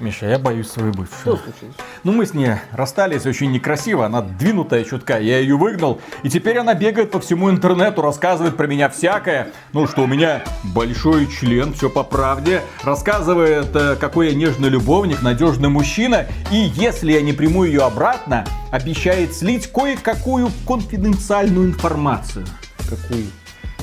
Миша, 0.00 0.26
я 0.26 0.38
боюсь 0.38 0.68
свою 0.68 0.92
бывшую. 0.92 1.20
Что 1.20 1.36
случилось? 1.36 1.74
Ну, 2.04 2.12
мы 2.12 2.24
с 2.24 2.32
ней 2.32 2.54
расстались 2.72 3.26
очень 3.26 3.50
некрасиво, 3.50 4.06
она 4.06 4.22
двинутая 4.22 4.84
чутка, 4.84 5.18
я 5.18 5.38
ее 5.38 5.56
выгнал, 5.56 6.00
и 6.22 6.30
теперь 6.30 6.58
она 6.58 6.74
бегает 6.74 7.10
по 7.10 7.18
всему 7.20 7.50
интернету, 7.50 8.02
рассказывает 8.02 8.56
про 8.56 8.66
меня 8.66 8.88
всякое. 8.88 9.48
Ну, 9.72 9.86
что 9.88 10.02
у 10.02 10.06
меня 10.06 10.42
большой 10.62 11.26
член, 11.26 11.72
все 11.74 11.90
по 11.90 12.04
правде, 12.04 12.62
рассказывает, 12.84 13.74
э, 13.74 13.96
какой 13.96 14.28
я 14.28 14.34
нежный 14.34 14.68
любовник, 14.68 15.22
надежный 15.22 15.68
мужчина, 15.68 16.26
и 16.52 16.56
если 16.56 17.12
я 17.12 17.20
не 17.20 17.32
приму 17.32 17.64
ее 17.64 17.82
обратно, 17.82 18.44
обещает 18.70 19.34
слить 19.34 19.66
кое-какую 19.72 20.50
конфиденциальную 20.66 21.66
информацию. 21.68 22.46
Какую? 22.88 23.26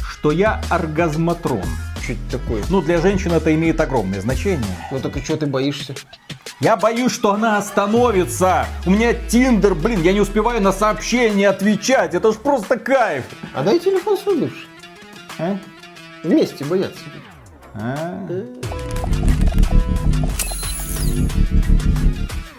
Что 0.02 0.32
я 0.32 0.62
оргазматрон. 0.70 1.66
Что 2.06 2.14
это 2.14 2.38
такое? 2.38 2.64
Ну, 2.70 2.82
для 2.82 3.02
женщин 3.02 3.32
это 3.32 3.52
имеет 3.56 3.82
огромное 3.82 4.22
значение. 4.22 4.78
Ну 4.92 5.00
так 5.00 5.18
и 5.18 5.22
что 5.24 5.38
ты 5.38 5.48
боишься? 5.48 5.96
Я 6.60 6.78
боюсь, 6.78 7.12
что 7.12 7.34
она 7.34 7.58
остановится. 7.58 8.68
У 8.86 8.92
меня 8.92 9.16
Тиндер, 9.16 9.74
блин, 9.74 10.04
я 10.04 10.14
не 10.14 10.22
успеваю 10.22 10.62
на 10.62 10.72
сообщения 10.72 11.50
отвечать. 11.50 12.14
Это 12.14 12.32
ж 12.32 12.36
просто 12.36 12.78
кайф. 12.78 13.24
А 13.56 13.64
дай 13.64 13.80
телефон 13.80 14.20
свой 14.20 14.38
бывший. 14.38 14.68
А? 15.40 15.58
Вместе 16.24 16.64
бояться. 16.64 17.00
А? 17.74 18.24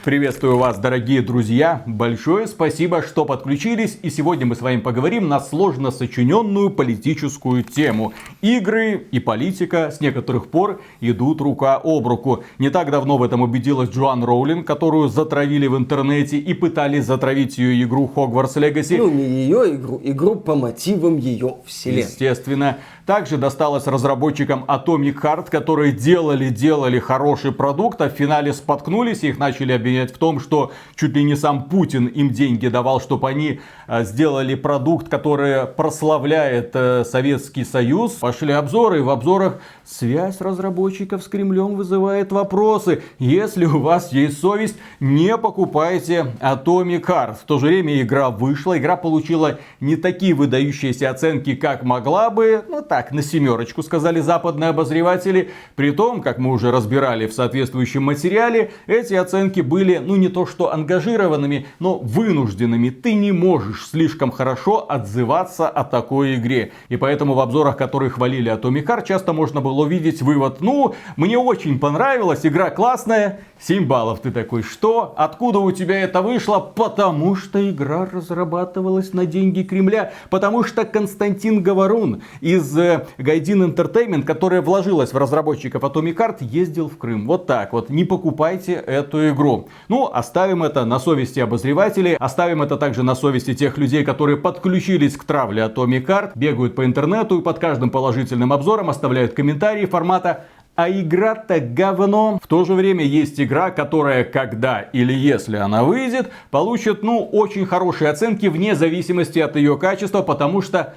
Приветствую 0.07 0.57
вас, 0.57 0.79
дорогие 0.79 1.21
друзья. 1.21 1.83
Большое 1.85 2.47
спасибо, 2.47 3.03
что 3.03 3.25
подключились. 3.25 3.99
И 4.03 4.11
сегодня 4.11 4.47
мы 4.47 4.55
с 4.55 4.61
вами 4.61 4.79
поговорим 4.79 5.27
на 5.27 5.41
сложно 5.41 5.91
сочиненную 5.91 6.71
политическую 6.71 7.65
тему. 7.65 8.13
Игры 8.41 9.05
и 9.11 9.19
политика 9.19 9.91
с 9.91 10.01
некоторых 10.01 10.47
пор 10.47 10.81
идут 11.01 11.41
рука 11.41 11.81
об 11.83 12.07
руку. 12.07 12.45
Не 12.61 12.71
так 12.71 12.93
давно 12.93 13.19
в 13.19 13.23
этом 13.25 13.43
убедилась 13.43 13.91
Джоан 13.91 14.23
Роулинг, 14.23 14.65
которую 14.65 15.09
затравили 15.09 15.67
в 15.67 15.77
интернете 15.77 16.39
и 16.39 16.55
пытались 16.55 17.05
затравить 17.07 17.59
ее 17.59 17.83
игру 17.83 18.09
Hogwarts 18.15 18.55
Legacy. 18.59 18.99
Ну, 18.99 19.11
не 19.11 19.25
ее 19.25 19.75
игру, 19.75 20.01
игру 20.05 20.37
по 20.37 20.55
мотивам 20.55 21.17
ее 21.17 21.57
вселенной. 21.67 22.03
Естественно. 22.03 22.79
Также 23.07 23.39
досталось 23.39 23.87
разработчикам 23.87 24.65
Atomic 24.69 25.21
Heart, 25.21 25.51
которые 25.51 25.93
делали-делали 25.93 27.01
хороший 27.01 27.51
продукт, 27.53 28.01
а 28.01 28.09
в 28.09 28.13
финале 28.13 28.53
споткнулись 28.53 29.23
и 29.23 29.29
их 29.29 29.39
начали 29.39 29.73
обвинять 29.73 29.96
в 30.05 30.19
том, 30.19 30.41
что 30.41 30.73
чуть 30.95 31.15
ли 31.15 31.25
не 31.25 31.37
сам 31.37 31.65
Путин 31.65 32.07
им 32.07 32.31
деньги 32.31 32.69
давал, 32.69 33.01
чтобы 33.01 33.29
они 33.29 33.61
э, 33.87 34.05
сделали 34.05 34.55
продукт, 34.55 35.09
который 35.09 35.67
прославляет 35.67 36.71
э, 36.75 37.05
Советский 37.05 37.65
Союз. 37.65 38.13
Пошли 38.13 38.53
обзоры, 38.53 38.99
и 38.99 39.03
в 39.03 39.11
обзорах 39.11 39.61
связь 39.85 40.41
разработчиков 40.41 41.23
с 41.23 41.29
Кремлем 41.29 41.77
вызывает 41.77 42.33
вопросы. 42.33 43.03
Если 43.19 43.65
у 43.65 43.81
вас 43.81 44.13
есть 44.13 44.41
совесть, 44.41 44.77
не 45.01 45.37
покупайте 45.37 46.33
Atomic 46.41 47.05
Heart. 47.05 47.35
В 47.43 47.45
то 47.45 47.59
же 47.59 47.67
время 47.67 48.01
игра 48.01 48.31
вышла, 48.31 48.77
игра 48.79 48.97
получила 48.97 49.59
не 49.81 49.97
такие 49.97 50.35
выдающиеся 50.35 51.11
оценки, 51.11 51.55
как 51.55 51.83
могла 51.83 52.31
бы, 52.31 52.65
ну 52.69 52.83
так, 52.83 53.13
на 53.13 53.23
семерочку, 53.23 53.83
сказали 53.83 54.21
западные 54.21 54.71
обозреватели. 54.71 55.51
При 55.75 55.91
том, 55.91 56.23
как 56.23 56.39
мы 56.39 56.53
уже 56.53 56.71
разбирали 56.71 57.27
в 57.27 57.33
соответствующем 57.33 58.03
материале, 58.03 58.73
эти 58.87 59.15
оценки 59.15 59.61
были, 59.61 59.86
ну 59.95 60.17
не 60.17 60.29
то 60.29 60.47
что 60.47 60.73
ангажированными, 60.73 61.67
но 61.79 61.99
вынужденными. 61.99 62.91
Ты 62.91 63.15
не 63.15 63.33
можешь 63.33 63.87
слишком 63.87 64.31
хорошо 64.31 64.87
отзываться 64.89 65.69
о 65.69 65.85
такой 65.85 66.37
игре. 66.37 66.73
И 66.89 66.97
поэтому 66.97 67.35
в 67.35 67.41
обзорах, 67.41 67.77
которые 67.77 68.11
хвалили 68.11 68.53
Atomic 68.53 68.87
Heart, 68.87 69.07
часто 69.07 69.33
можно 69.33 69.61
было 69.61 69.83
увидеть 69.85 70.23
вывод, 70.23 70.61
ну, 70.61 70.95
мне 71.17 71.39
очень 71.39 71.79
понравилась, 71.79 72.45
игра 72.45 72.71
классная, 72.71 73.41
7 73.59 73.87
баллов. 73.87 74.21
Ты 74.21 74.31
такой, 74.31 74.63
что? 74.63 75.15
Откуда 75.17 75.61
у 75.61 75.73
тебя 75.73 76.01
это 76.01 76.23
вышло? 76.23 76.61
Потому 76.61 77.35
что 77.35 77.71
игра 77.71 78.07
разрабатывалась 78.07 79.13
на 79.13 79.27
деньги 79.27 79.63
Кремля. 79.63 80.13
Потому 80.31 80.65
что 80.65 80.85
Константин 80.85 81.63
Говорун 81.63 82.23
из 82.41 82.77
э, 82.77 83.07
Гайдин 83.19 83.63
Entertainment, 83.63 84.25
которая 84.25 84.61
вложилась 84.61 85.13
в 85.13 85.17
разработчиков 85.17 85.83
Atomic 85.83 86.17
Heart, 86.17 86.37
ездил 86.41 86.89
в 86.89 86.99
Крым. 86.99 87.27
Вот 87.27 87.47
так 87.47 87.73
вот. 87.73 87.89
Не 87.89 88.05
покупайте 88.05 88.73
эту 88.73 89.31
игру. 89.31 89.69
Ну, 89.89 90.11
оставим 90.13 90.63
это 90.63 90.85
на 90.85 90.99
совести 90.99 91.41
обозревателей. 91.41 92.17
Оставим 92.17 92.63
это 92.63 92.77
также 92.77 93.03
на 93.03 93.15
совести 93.15 93.55
тех 93.55 93.79
людей, 93.79 94.05
которые 94.05 94.37
подключились 94.37 95.17
к 95.17 95.25
травле 95.25 95.63
Atomic 95.65 96.07
Heart, 96.07 96.33
бегают 96.35 96.75
по 96.75 96.85
интернету 96.85 97.39
и 97.39 97.43
под 97.43 97.59
каждым 97.59 97.91
положительным 97.91 98.53
обзором 98.53 98.91
оставляют 98.91 99.33
комментарии 99.35 99.87
формата 99.87 100.47
а 100.77 100.91
игра-то 100.91 101.59
говно. 101.59 102.39
В 102.43 102.47
то 102.47 102.65
же 102.65 102.75
время 102.75 103.03
есть 103.03 103.41
игра, 103.41 103.71
которая, 103.71 104.25
когда 104.25 104.81
или 104.81 105.13
если 105.13 105.57
она 105.57 105.83
выйдет, 105.85 106.31
получит, 106.51 107.03
ну, 107.03 107.25
очень 107.25 107.65
хорошие 107.65 108.11
оценки 108.11 108.47
вне 108.47 108.75
зависимости 108.75 109.39
от 109.39 109.57
ее 109.57 109.79
качества, 109.79 110.21
потому 110.21 110.61
что 110.61 110.95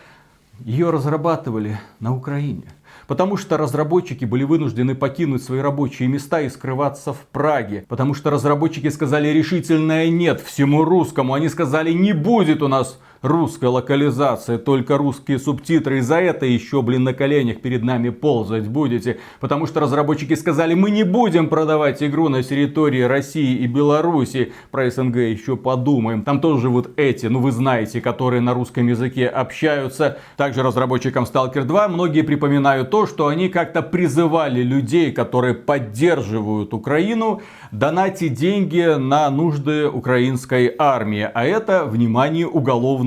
ее 0.59 0.89
разрабатывали 0.89 1.79
на 2.01 2.13
Украине. 2.13 2.63
Потому 3.09 3.37
что 3.37 3.57
разработчики 3.57 4.23
были 4.23 4.43
вынуждены 4.43 4.93
покинуть 4.93 5.41
свои 5.41 5.61
рабочие 5.61 6.07
места 6.07 6.41
и 6.41 6.49
скрываться 6.49 7.11
в 7.11 7.17
Праге. 7.31 7.83
Потому 7.89 8.13
что 8.13 8.29
разработчики 8.29 8.87
сказали 8.89 9.29
решительное 9.29 10.11
нет 10.11 10.41
всему 10.41 10.83
русскому. 10.83 11.33
Они 11.33 11.49
сказали 11.49 11.91
не 11.91 12.13
будет 12.13 12.61
у 12.61 12.67
нас 12.67 12.99
русская 13.21 13.67
локализация, 13.67 14.57
только 14.57 14.97
русские 14.97 15.39
субтитры. 15.39 15.97
И 15.97 16.01
за 16.01 16.19
это 16.19 16.45
еще, 16.45 16.81
блин, 16.81 17.03
на 17.03 17.13
коленях 17.13 17.61
перед 17.61 17.83
нами 17.83 18.09
ползать 18.09 18.67
будете. 18.67 19.19
Потому 19.39 19.65
что 19.65 19.79
разработчики 19.79 20.33
сказали, 20.35 20.73
мы 20.73 20.91
не 20.91 21.03
будем 21.03 21.49
продавать 21.49 22.01
игру 22.03 22.29
на 22.29 22.43
территории 22.43 23.01
России 23.01 23.57
и 23.57 23.67
Беларуси. 23.67 24.53
Про 24.71 24.89
СНГ 24.89 25.17
еще 25.17 25.57
подумаем. 25.57 26.23
Там 26.23 26.39
тоже 26.39 26.61
живут 26.61 26.91
эти, 26.97 27.25
ну 27.25 27.39
вы 27.39 27.51
знаете, 27.51 28.01
которые 28.01 28.41
на 28.41 28.53
русском 28.53 28.87
языке 28.87 29.27
общаются. 29.27 30.19
Также 30.37 30.63
разработчикам 30.63 31.25
Stalker 31.25 31.63
2 31.63 31.87
многие 31.89 32.21
припоминают 32.21 32.89
то, 32.89 33.05
что 33.05 33.27
они 33.27 33.49
как-то 33.49 33.81
призывали 33.81 34.61
людей, 34.61 35.11
которые 35.11 35.53
поддерживают 35.53 36.73
Украину, 36.73 37.41
донатить 37.71 38.33
деньги 38.33 38.97
на 38.97 39.29
нужды 39.29 39.87
украинской 39.87 40.73
армии. 40.77 41.29
А 41.33 41.45
это, 41.45 41.85
внимание, 41.85 42.47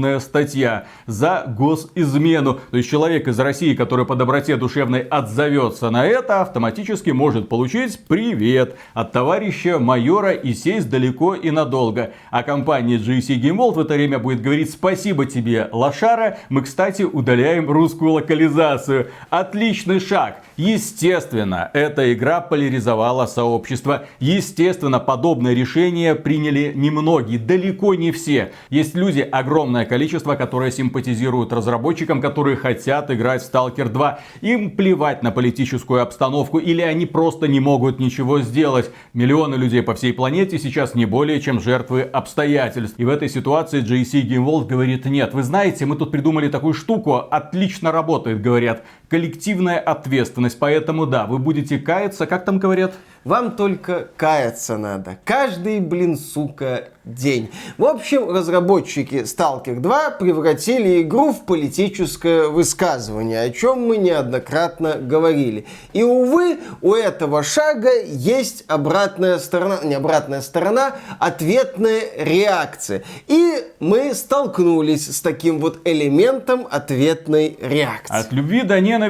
уголовная 0.03 0.19
статья 0.21 0.87
за 1.07 1.45
госизмену. 1.47 2.61
То 2.71 2.77
есть 2.77 2.91
человек 2.91 3.29
из 3.29 3.39
России, 3.39 3.75
который 3.75 4.05
по 4.05 4.17
доброте 4.17 4.57
душевной 4.57 5.01
отзовется 5.01 5.91
на 5.91 6.05
это, 6.05 6.43
автоматически 6.43 7.11
может 7.11 7.49
получить 7.49 8.01
привет 8.09 8.77
от 8.95 9.13
товарища 9.13 9.79
майора 9.79 10.33
и 10.33 10.55
сесть 10.55 10.91
далеко 10.91 11.35
и 11.35 11.51
надолго. 11.51 12.13
А 12.31 12.43
компания 12.43 12.97
GC 12.97 13.41
Game 13.41 13.57
World 13.57 13.75
в 13.75 13.79
это 13.81 13.95
время 13.95 14.19
будет 14.19 14.43
говорить 14.43 14.71
спасибо 14.71 15.25
тебе, 15.27 15.69
лошара. 15.73 16.39
Мы, 16.49 16.63
кстати, 16.63 17.03
удаляем 17.03 17.71
русскую 17.71 18.13
локализацию. 18.13 19.09
Отличный 19.31 20.01
шаг. 20.01 20.43
Естественно, 20.57 21.71
эта 21.73 22.13
игра 22.13 22.41
поляризовала 22.41 23.27
сообщество. 23.27 24.07
Естественно, 24.21 25.01
подобное 25.01 25.55
решение 25.55 26.15
приняли 26.15 26.73
немногие, 26.75 27.39
далеко 27.39 27.95
не 27.95 28.13
все. 28.13 28.53
Есть 28.69 28.95
люди, 28.95 29.21
огромное 29.21 29.87
количество, 29.87 30.35
которые 30.35 30.73
симпатизируют 30.73 31.53
разработчикам, 31.53 32.21
которые 32.21 32.57
хотят 32.57 33.11
играть 33.11 33.43
в 33.43 33.53
Stalker 33.53 33.89
2. 33.89 34.19
Им 34.43 34.71
плевать 34.71 35.23
на 35.23 35.31
политическую 35.31 36.03
обстановку 36.03 36.59
или 36.59 36.83
они 36.83 37.07
просто 37.07 37.49
не 37.49 37.61
могут 37.61 37.99
ничего 37.99 38.41
сделать. 38.41 38.91
Миллионы 39.15 39.55
людей 39.55 39.83
по 39.83 39.95
всей 39.95 40.13
планете 40.13 40.59
сейчас 40.59 40.95
не 40.95 41.07
более 41.07 41.41
чем 41.41 41.61
жертвы 41.61 42.03
обстоятельств. 42.03 42.99
И 42.99 43.05
в 43.05 43.09
этой 43.09 43.29
ситуации 43.29 43.83
JC 43.83 44.23
Game 44.23 44.45
World 44.47 44.67
говорит, 44.67 45.07
нет, 45.07 45.33
вы 45.33 45.43
знаете, 45.43 45.87
мы 45.87 45.97
тут 45.97 46.11
придумали 46.11 46.49
такую 46.49 46.75
штуку, 46.75 47.17
отлично 47.17 47.93
работает, 47.93 48.43
говорят, 48.43 48.85
коллективная 49.13 49.79
ответственность. 49.79 50.59
Поэтому 50.59 51.05
да, 51.05 51.27
вы 51.27 51.37
будете 51.39 51.79
каяться, 51.79 52.27
как 52.27 52.47
там 52.47 52.59
говорят? 52.59 52.95
Вам 53.25 53.57
только 53.57 54.09
каяться 54.17 54.79
надо. 54.79 55.19
Каждый, 55.27 55.81
блин, 55.81 56.17
сука, 56.17 56.89
день. 57.05 57.51
В 57.79 57.85
общем, 57.85 58.31
разработчики 58.31 59.17
Stalker 59.17 59.81
2 59.81 60.11
превратили 60.13 61.03
игру 61.03 61.33
в 61.33 61.45
политическое 61.45 62.49
высказывание, 62.49 63.43
о 63.43 63.51
чем 63.51 63.87
мы 63.87 63.97
неоднократно 63.97 64.95
говорили. 64.95 65.67
И, 65.93 66.03
увы, 66.03 66.59
у 66.81 66.95
этого 66.95 67.43
шага 67.43 67.91
есть 68.05 68.65
обратная 68.69 69.39
сторона, 69.39 69.81
не 69.83 69.95
обратная 69.95 70.41
сторона, 70.41 70.97
ответная 71.19 72.03
реакция. 72.19 73.03
И 73.27 73.65
мы 73.81 74.15
столкнулись 74.15 75.17
с 75.17 75.21
таким 75.21 75.59
вот 75.59 75.81
элементом 75.85 76.67
ответной 76.71 77.57
реакции. 77.61 78.15
От 78.15 78.33
любви 78.33 78.63
до 78.63 78.81
ненависти, 78.81 79.02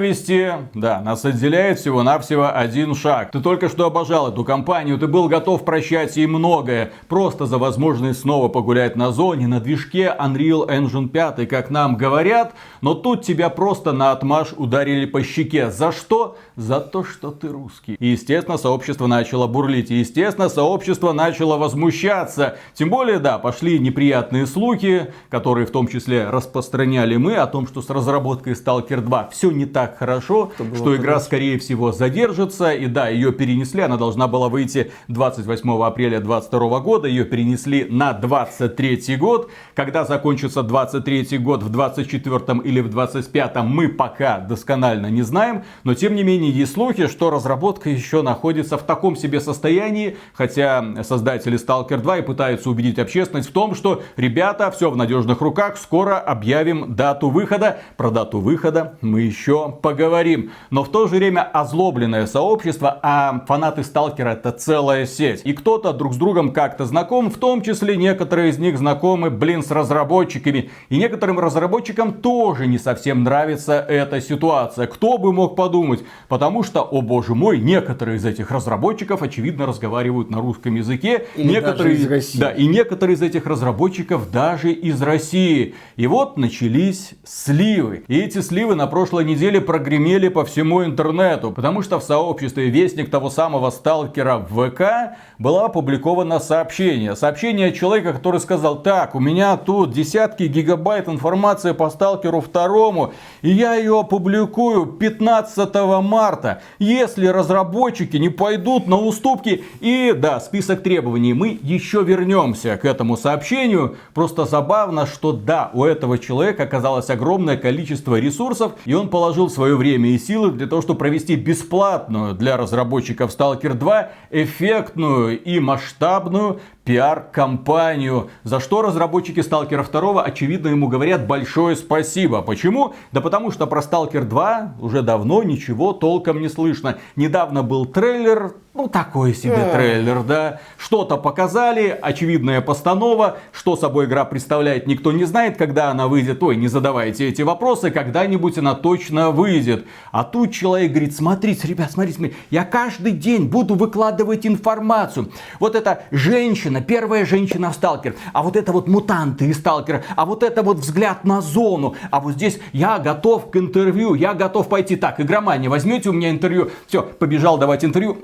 да, 0.75 1.01
нас 1.01 1.25
отделяет 1.25 1.79
всего-навсего 1.79 2.51
один 2.55 2.95
шаг. 2.95 3.31
Ты 3.33 3.41
только 3.41 3.69
что 3.69 3.87
обожал 3.87 4.29
эту 4.31 4.45
компанию, 4.45 4.99
ты 4.99 5.07
был 5.07 5.29
готов 5.29 5.65
прощать 5.65 6.17
ей 6.17 6.27
многое, 6.27 6.93
просто 7.09 7.47
за 7.47 7.59
возможность 7.59 8.21
снова 8.21 8.49
погулять 8.49 8.97
на 8.97 9.13
зоне 9.13 9.47
на 9.47 9.61
движке 9.61 10.15
Unreal 10.19 10.69
Engine 10.69 11.09
5, 11.09 11.49
как 11.49 11.71
нам 11.71 11.97
говорят, 11.97 12.55
но 12.81 12.95
тут 12.95 13.23
тебя 13.23 13.51
просто 13.51 13.93
на 13.93 14.13
отмаш 14.13 14.53
ударили 14.57 15.07
по 15.07 15.23
щеке. 15.23 15.71
За 15.71 15.93
что? 15.93 16.37
За 16.57 16.81
то, 16.81 17.05
что 17.05 17.31
ты 17.31 17.49
русский. 17.49 17.95
И, 17.95 18.09
естественно, 18.09 18.59
сообщество 18.59 19.07
начало 19.07 19.47
бурлить. 19.47 19.91
И, 19.91 19.99
естественно, 19.99 20.49
сообщество 20.49 21.13
начало 21.13 21.57
возмущаться. 21.57 22.57
Тем 22.75 22.91
более, 22.91 23.19
да, 23.19 23.39
пошли 23.39 23.79
неприятные 23.79 24.47
слухи, 24.47 25.13
которые 25.29 25.67
в 25.67 25.71
том 25.71 25.89
числе 25.89 26.29
распространяли 26.31 27.17
мы, 27.17 27.37
о 27.37 27.47
том, 27.47 27.67
что 27.67 27.83
с 27.83 27.91
разработкой 27.91 28.55
Stalker 28.55 29.01
2 29.01 29.29
все 29.33 29.51
не 29.51 29.67
так 29.67 29.82
хорошо, 29.89 30.53
что, 30.55 30.75
что 30.75 30.97
игра, 30.97 31.21
скорее 31.21 31.59
всего, 31.59 31.93
задержится. 31.93 32.73
И 32.73 32.87
да, 32.87 33.09
ее 33.09 33.33
перенесли, 33.33 33.83
она 33.83 33.97
должна 33.97 34.29
была 34.29 34.49
выйти 34.49 34.91
28 35.09 35.83
апреля 35.83 36.21
2022 36.21 36.81
года, 36.81 37.09
ее 37.09 37.25
перенесли 37.25 37.87
на 37.89 38.13
23 38.13 39.17
год. 39.17 39.51
Когда 39.75 40.05
закончится 40.05 40.63
23 40.63 41.39
год, 41.39 41.63
в 41.63 41.69
24 41.71 42.61
или 42.65 42.81
в 42.81 42.89
25 42.89 43.57
мы 43.65 43.89
пока 43.89 44.39
досконально 44.39 45.07
не 45.11 45.23
знаем, 45.23 45.65
но 45.85 45.95
тем 45.95 46.15
не 46.15 46.23
менее 46.23 46.51
есть 46.51 46.73
слухи, 46.73 47.07
что 47.07 47.31
разработка 47.31 47.91
еще 47.91 48.23
находится 48.23 48.77
в 48.77 48.83
таком 48.83 49.17
себе 49.17 49.41
состоянии, 49.41 50.17
хотя 50.35 51.03
создатели 51.03 51.59
Stalker 51.59 51.99
2 51.99 52.19
и 52.19 52.23
пытаются 52.23 52.71
убедить 52.71 52.99
общественность 52.99 53.51
в 53.51 53.53
том, 53.53 53.75
что 53.75 54.03
ребята, 54.17 54.71
все 54.71 54.91
в 54.91 54.97
надежных 54.97 55.41
руках, 55.41 55.77
скоро 55.77 56.19
объявим 56.19 56.95
дату 56.95 57.31
выхода. 57.31 57.79
Про 57.97 58.11
дату 58.11 58.41
выхода 58.41 58.99
мы 59.01 59.23
еще 59.23 59.62
поговорим. 59.69 60.51
Но 60.71 60.85
в 60.85 60.91
то 60.91 61.07
же 61.07 61.17
время 61.17 61.43
озлобленное 61.43 62.27
сообщество, 62.27 62.99
а 63.03 63.45
фанаты 63.47 63.85
Сталкера 63.85 64.31
это 64.31 64.53
целая 64.53 65.07
сеть. 65.07 65.43
И 65.45 65.53
кто-то 65.53 65.93
друг 65.93 66.15
с 66.15 66.17
другом 66.17 66.53
как-то 66.53 66.85
знаком, 66.85 67.31
в 67.31 67.37
том 67.37 67.63
числе 67.63 67.97
некоторые 67.97 68.51
из 68.51 68.59
них 68.59 68.79
знакомы, 68.79 69.31
блин, 69.31 69.63
с 69.63 69.71
разработчиками. 69.71 70.71
И 70.89 70.97
некоторым 70.97 71.39
разработчикам 71.39 72.15
тоже 72.15 72.67
не 72.67 72.79
совсем 72.79 73.23
нравится 73.23 73.75
эта 73.81 74.21
ситуация. 74.21 74.87
Кто 74.87 75.19
бы 75.19 75.33
мог 75.33 75.57
подумать? 75.57 76.05
Потому 76.29 76.63
что, 76.63 76.83
о 76.83 77.01
боже 77.03 77.35
мой, 77.35 77.59
некоторые 77.59 78.19
из 78.19 78.25
этих 78.25 78.51
разработчиков, 78.51 79.23
очевидно, 79.23 79.67
разговаривают 79.67 80.31
на 80.31 80.41
русском 80.41 80.75
языке. 80.75 81.27
Или 81.37 81.49
некоторые, 81.49 81.95
даже 81.95 82.03
из 82.03 82.11
России. 82.11 82.41
Да, 82.41 82.51
и 82.51 82.67
некоторые 82.67 83.17
из 83.17 83.23
этих 83.23 83.47
разработчиков 83.47 84.31
даже 84.31 84.73
из 84.73 85.01
России. 85.03 85.75
И 85.97 86.07
вот 86.07 86.37
начались 86.37 87.15
сливы. 87.25 88.05
И 88.09 88.19
эти 88.19 88.41
сливы 88.41 88.75
на 88.75 88.87
прошлой 88.87 89.25
неделе 89.25 89.52
прогремели 89.59 90.29
по 90.29 90.45
всему 90.45 90.85
интернету. 90.85 91.51
Потому 91.51 91.83
что 91.83 91.99
в 91.99 92.05
сообществе 92.05 92.69
Вестник 92.71 93.11
того 93.11 93.31
самого 93.31 93.71
сталкера 93.71 94.39
в 94.39 94.71
ВК 94.71 95.17
было 95.39 95.67
опубликовано 95.67 96.39
сообщение. 96.41 97.17
Сообщение 97.17 97.73
человека, 97.73 98.13
который 98.13 98.41
сказал, 98.41 98.83
так, 98.83 99.15
у 99.15 99.21
меня 99.21 99.57
тут 99.57 99.93
десятки 99.93 100.45
гигабайт 100.45 101.09
информации 101.09 101.73
по 101.73 101.91
сталкеру 101.91 102.41
второму, 102.41 103.13
и 103.43 103.51
я 103.51 103.75
ее 103.75 104.01
опубликую 104.01 104.87
15 104.87 105.75
марта, 106.03 106.63
если 106.79 107.27
разработчики 107.27 108.17
не 108.17 108.29
пойдут 108.29 108.87
на 108.87 108.97
уступки. 108.97 109.65
И 109.81 110.15
да, 110.17 110.41
список 110.41 110.83
требований. 110.83 111.35
Мы 111.35 111.59
еще 111.63 112.03
вернемся 112.03 112.77
к 112.77 112.85
этому 112.85 113.17
сообщению. 113.17 113.97
Просто 114.15 114.45
забавно, 114.45 115.07
что 115.07 115.33
да, 115.33 115.71
у 115.75 115.85
этого 115.85 116.19
человека 116.19 116.65
оказалось 116.65 117.11
огромное 117.11 117.57
количество 117.57 118.19
ресурсов, 118.19 118.73
и 118.85 118.95
он 118.95 119.09
положил 119.09 119.42
свое 119.51 119.77
время 119.77 120.11
и 120.11 120.19
силы 120.19 120.53
для 120.53 120.67
того, 120.67 120.83
чтобы 120.83 120.99
провести 120.99 121.37
бесплатную 121.37 122.35
для 122.35 122.57
разработчиков 122.57 123.37
Stalker 123.37 123.75
2 123.75 124.13
эффектную 124.31 125.41
и 125.41 125.59
масштабную 125.59 126.61
пиар-компанию, 126.85 128.31
за 128.43 128.59
что 128.59 128.83
разработчики 128.83 129.41
Сталкера 129.41 129.85
2 129.85 130.23
очевидно 130.23 130.69
ему 130.69 130.89
говорят 130.89 131.27
большое 131.27 131.77
спасибо. 131.77 132.43
Почему? 132.43 132.95
Да 133.13 133.21
потому 133.21 133.51
что 133.51 133.67
про 133.67 133.83
Сталкер 133.83 134.25
2 134.25 134.75
уже 134.81 135.03
давно 135.03 135.43
ничего 135.43 135.93
толком 135.93 136.41
не 136.41 136.49
слышно. 136.49 136.99
Недавно 137.15 137.63
был 137.63 137.87
трейлер, 137.87 138.55
ну 138.75 138.89
такой 138.89 139.35
себе 139.35 139.53
yeah. 139.53 139.73
трейлер, 139.73 140.23
да. 140.23 140.61
Что-то 140.79 141.19
показали, 141.19 141.97
очевидная 142.01 142.61
постанова, 142.61 143.39
что 143.53 143.77
собой 143.77 144.07
игра 144.07 144.25
представляет, 144.25 144.87
никто 144.87 145.13
не 145.13 145.25
знает, 145.25 145.57
когда 145.59 145.91
она 145.91 146.09
выйдет. 146.09 146.43
Ой, 146.43 146.57
не 146.57 146.69
задавайте 146.69 147.29
эти 147.29 147.43
вопросы, 147.43 147.91
когда-нибудь 147.91 148.59
она 148.59 148.75
точно 148.75 149.31
выйдет. 149.31 149.85
А 150.11 150.25
тут 150.25 150.53
человек 150.53 150.91
говорит, 150.91 151.15
смотрите, 151.15 151.69
ребят, 151.69 151.93
смотрите, 151.93 152.17
смотрите, 152.17 152.39
я 152.51 152.65
каждый 152.65 153.13
день 153.13 153.47
буду 153.47 153.75
выкладывать 153.75 154.47
информацию. 154.47 155.31
Вот 155.61 155.77
эта 155.77 156.05
женщина 156.11 156.72
женщина, 156.73 156.81
первая 156.81 157.27
женщина 157.27 157.71
в 157.71 157.75
сталкер, 157.75 158.15
а 158.33 158.43
вот 158.43 158.57
это 158.57 158.73
вот 158.73 158.89
мутанты 158.89 159.47
и 159.47 159.53
сталкеры, 159.53 160.05
а 160.17 160.25
вот 160.25 160.43
это 160.43 160.63
вот 160.63 160.79
взгляд 160.79 161.25
на 161.25 161.41
зону, 161.41 161.95
а 162.11 162.21
вот 162.21 162.35
здесь 162.35 162.59
я 162.73 162.99
готов 162.99 163.51
к 163.51 163.57
интервью, 163.57 164.15
я 164.15 164.35
готов 164.35 164.69
пойти. 164.69 164.97
Так, 164.97 165.21
игромания, 165.21 165.69
возьмете 165.69 166.11
у 166.11 166.13
меня 166.13 166.31
интервью? 166.31 166.71
Все, 166.87 167.03
побежал 167.03 167.59
давать 167.59 167.85
интервью. 167.85 168.19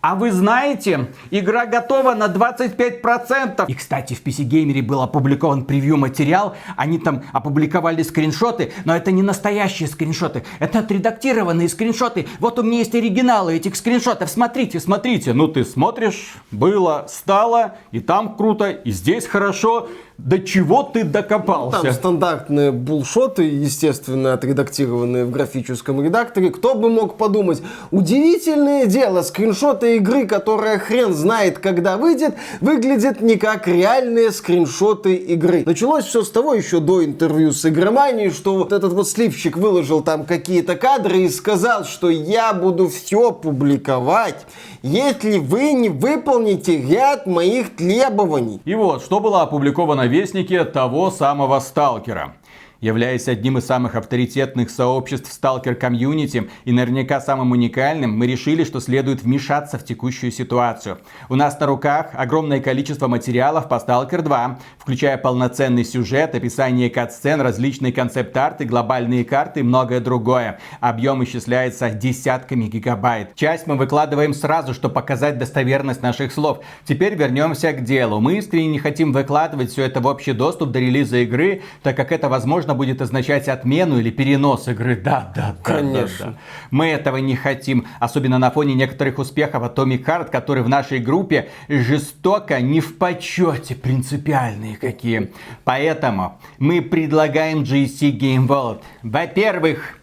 А 0.00 0.14
вы 0.14 0.32
знаете, 0.32 1.08
игра 1.30 1.66
готова 1.66 2.14
на 2.14 2.26
25%. 2.26 3.64
И, 3.68 3.74
кстати, 3.74 4.14
в 4.14 4.22
PC 4.22 4.48
Gamer 4.48 4.82
был 4.82 5.02
опубликован 5.02 5.64
превью 5.64 5.96
материал, 5.96 6.54
они 6.76 6.98
там 6.98 7.22
опубликовали 7.32 8.02
скриншоты, 8.02 8.72
но 8.84 8.94
это 8.94 9.12
не 9.12 9.22
настоящие 9.22 9.88
скриншоты, 9.88 10.44
это 10.58 10.80
отредактированные 10.80 11.68
скриншоты. 11.68 12.26
Вот 12.40 12.58
у 12.58 12.62
меня 12.62 12.78
есть 12.78 12.94
оригиналы 12.94 13.54
этих 13.54 13.76
скриншотов, 13.76 14.28
смотрите, 14.28 14.80
смотрите. 14.80 15.32
Ну 15.32 15.48
ты 15.48 15.64
смотришь, 15.64 16.34
было, 16.50 17.06
стало, 17.08 17.76
и 17.94 18.00
там 18.00 18.34
круто, 18.34 18.70
и 18.70 18.90
здесь 18.90 19.24
хорошо. 19.24 19.88
До 20.16 20.38
чего 20.38 20.84
ты 20.84 21.02
докопался? 21.02 21.82
Там 21.82 21.92
стандартные 21.92 22.70
булшоты, 22.70 23.42
естественно, 23.42 24.32
отредактированные 24.32 25.24
в 25.24 25.30
графическом 25.32 26.02
редакторе. 26.04 26.50
Кто 26.50 26.76
бы 26.76 26.88
мог 26.88 27.16
подумать? 27.16 27.60
Удивительное 27.90 28.86
дело, 28.86 29.22
скриншоты 29.22 29.96
игры, 29.96 30.26
которая 30.26 30.78
хрен 30.78 31.14
знает, 31.14 31.58
когда 31.58 31.96
выйдет, 31.96 32.34
выглядят 32.60 33.22
не 33.22 33.36
как 33.36 33.66
реальные 33.66 34.30
скриншоты 34.30 35.16
игры. 35.16 35.64
Началось 35.66 36.04
все 36.04 36.22
с 36.22 36.30
того, 36.30 36.54
еще 36.54 36.78
до 36.78 37.04
интервью 37.04 37.50
с 37.50 37.66
игроманией, 37.66 38.30
что 38.30 38.54
вот 38.54 38.72
этот 38.72 38.92
вот 38.92 39.08
сливчик 39.08 39.56
выложил 39.56 40.00
там 40.00 40.24
какие-то 40.24 40.76
кадры 40.76 41.22
и 41.22 41.28
сказал, 41.28 41.84
что 41.84 42.08
я 42.08 42.54
буду 42.54 42.88
все 42.88 43.32
публиковать, 43.32 44.46
если 44.82 45.38
вы 45.38 45.72
не 45.72 45.88
выполните 45.88 46.80
ряд 46.80 47.26
моих 47.26 47.74
требований. 47.74 48.60
И 48.64 48.76
вот, 48.76 49.02
что 49.02 49.18
было 49.18 49.42
опубликовано 49.42 50.03
на 50.04 50.08
вестнике 50.08 50.64
того 50.66 51.10
самого 51.10 51.60
сталкера. 51.60 52.34
Являясь 52.80 53.28
одним 53.28 53.58
из 53.58 53.66
самых 53.66 53.94
авторитетных 53.94 54.68
сообществ 54.68 55.30
Stalker 55.30 55.74
комьюнити 55.74 56.50
и 56.64 56.72
наверняка 56.72 57.20
самым 57.20 57.52
уникальным, 57.52 58.16
мы 58.16 58.26
решили, 58.26 58.64
что 58.64 58.80
следует 58.80 59.22
вмешаться 59.22 59.78
в 59.78 59.84
текущую 59.84 60.32
ситуацию. 60.32 60.98
У 61.28 61.34
нас 61.34 61.58
на 61.58 61.66
руках 61.66 62.10
огромное 62.12 62.60
количество 62.60 63.08
материалов 63.08 63.68
по 63.68 63.74
Stalker 63.74 64.22
2, 64.22 64.58
включая 64.78 65.16
полноценный 65.16 65.84
сюжет, 65.84 66.34
описание 66.34 66.90
кат-сцен, 66.90 67.40
различные 67.40 67.92
концепт-арты, 67.92 68.64
глобальные 68.64 69.24
карты 69.24 69.60
и 69.60 69.62
многое 69.62 70.00
другое. 70.00 70.58
Объем 70.80 71.24
исчисляется 71.24 71.90
десятками 71.90 72.66
гигабайт. 72.66 73.34
Часть 73.34 73.66
мы 73.66 73.76
выкладываем 73.76 74.34
сразу, 74.34 74.74
чтобы 74.74 74.94
показать 74.94 75.38
достоверность 75.38 76.02
наших 76.02 76.32
слов. 76.32 76.60
Теперь 76.84 77.14
вернемся 77.14 77.72
к 77.72 77.82
делу. 77.84 78.20
Мы 78.20 78.38
искренне 78.38 78.68
не 78.68 78.78
хотим 78.78 79.12
выкладывать 79.12 79.70
все 79.70 79.84
это 79.84 80.00
в 80.00 80.06
общий 80.06 80.32
доступ 80.32 80.70
до 80.70 80.80
релиза 80.80 81.18
игры, 81.18 81.62
так 81.82 81.96
как 81.96 82.12
это 82.12 82.28
возможно 82.28 82.73
возможно, 82.74 82.84
будет 82.84 83.00
означать 83.00 83.48
отмену 83.48 83.98
или 83.98 84.10
перенос 84.10 84.68
игры. 84.68 84.96
Да, 84.96 85.32
да, 85.34 85.54
да. 85.56 85.62
Конечно. 85.62 86.26
Да, 86.26 86.32
да. 86.32 86.38
Мы 86.70 86.86
этого 86.88 87.18
не 87.18 87.36
хотим. 87.36 87.86
Особенно 88.00 88.38
на 88.38 88.50
фоне 88.50 88.74
некоторых 88.74 89.18
успехов 89.18 89.62
Atomic 89.62 90.04
Heart, 90.04 90.30
которые 90.30 90.64
в 90.64 90.68
нашей 90.68 90.98
группе 90.98 91.48
жестоко 91.68 92.60
не 92.60 92.80
в 92.80 92.98
почете, 92.98 93.74
принципиальные 93.74 94.76
какие. 94.76 95.30
Поэтому 95.64 96.38
мы 96.58 96.82
предлагаем 96.82 97.62
GC 97.62 98.18
Game 98.18 98.46
World. 98.46 98.82
Во-первых, 99.02 99.98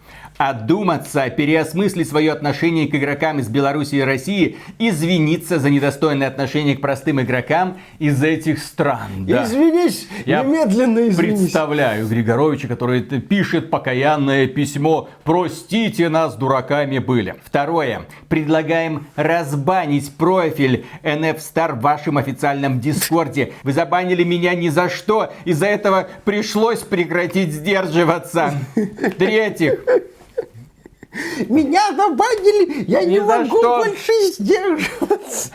одуматься, 0.50 1.30
переосмыслить 1.30 2.10
свое 2.10 2.32
отношение 2.32 2.88
к 2.88 2.96
игрокам 2.96 3.40
из 3.40 3.48
Беларуси 3.48 3.96
и 3.96 4.02
России, 4.02 4.58
извиниться 4.80 5.60
за 5.60 5.70
недостойное 5.70 6.28
отношение 6.28 6.76
к 6.76 6.82
простым 6.82 7.22
игрокам 7.22 7.78
из 8.00 8.24
этих 8.24 8.58
стран. 8.58 9.28
Да. 9.28 9.44
Извинись, 9.44 10.08
Я 10.26 10.42
немедленно 10.42 11.10
извинись. 11.10 11.42
представляю 11.42 12.08
Григоровича, 12.08 12.68
который 12.68 13.02
пишет 13.02 13.70
покаянное 13.70 14.48
письмо 14.48 15.10
«Простите 15.24 16.10
нас, 16.10 16.36
дураками 16.36 16.98
были». 16.98 17.36
Второе. 17.44 18.02
Предлагаем 18.28 19.06
разбанить 19.16 20.12
профиль 20.16 20.86
NF 21.04 21.38
Star 21.38 21.76
в 21.76 21.82
вашем 21.82 22.18
официальном 22.18 22.80
дискорде. 22.80 23.54
Вы 23.62 23.74
забанили 23.74 24.24
меня 24.24 24.56
ни 24.56 24.70
за 24.70 24.90
что, 24.90 25.32
из-за 25.46 25.68
этого 25.68 26.08
пришлось 26.26 26.80
прекратить 26.80 27.54
сдерживаться. 27.54 28.54
В-третьих, 28.76 29.80
меня 31.50 31.94
забанили, 31.96 32.86
я 32.88 33.04
не, 33.04 33.14
не 33.16 33.20
могу 33.22 33.60
что. 33.60 33.78
больше 33.78 34.12
сдерживаться. 34.34 35.52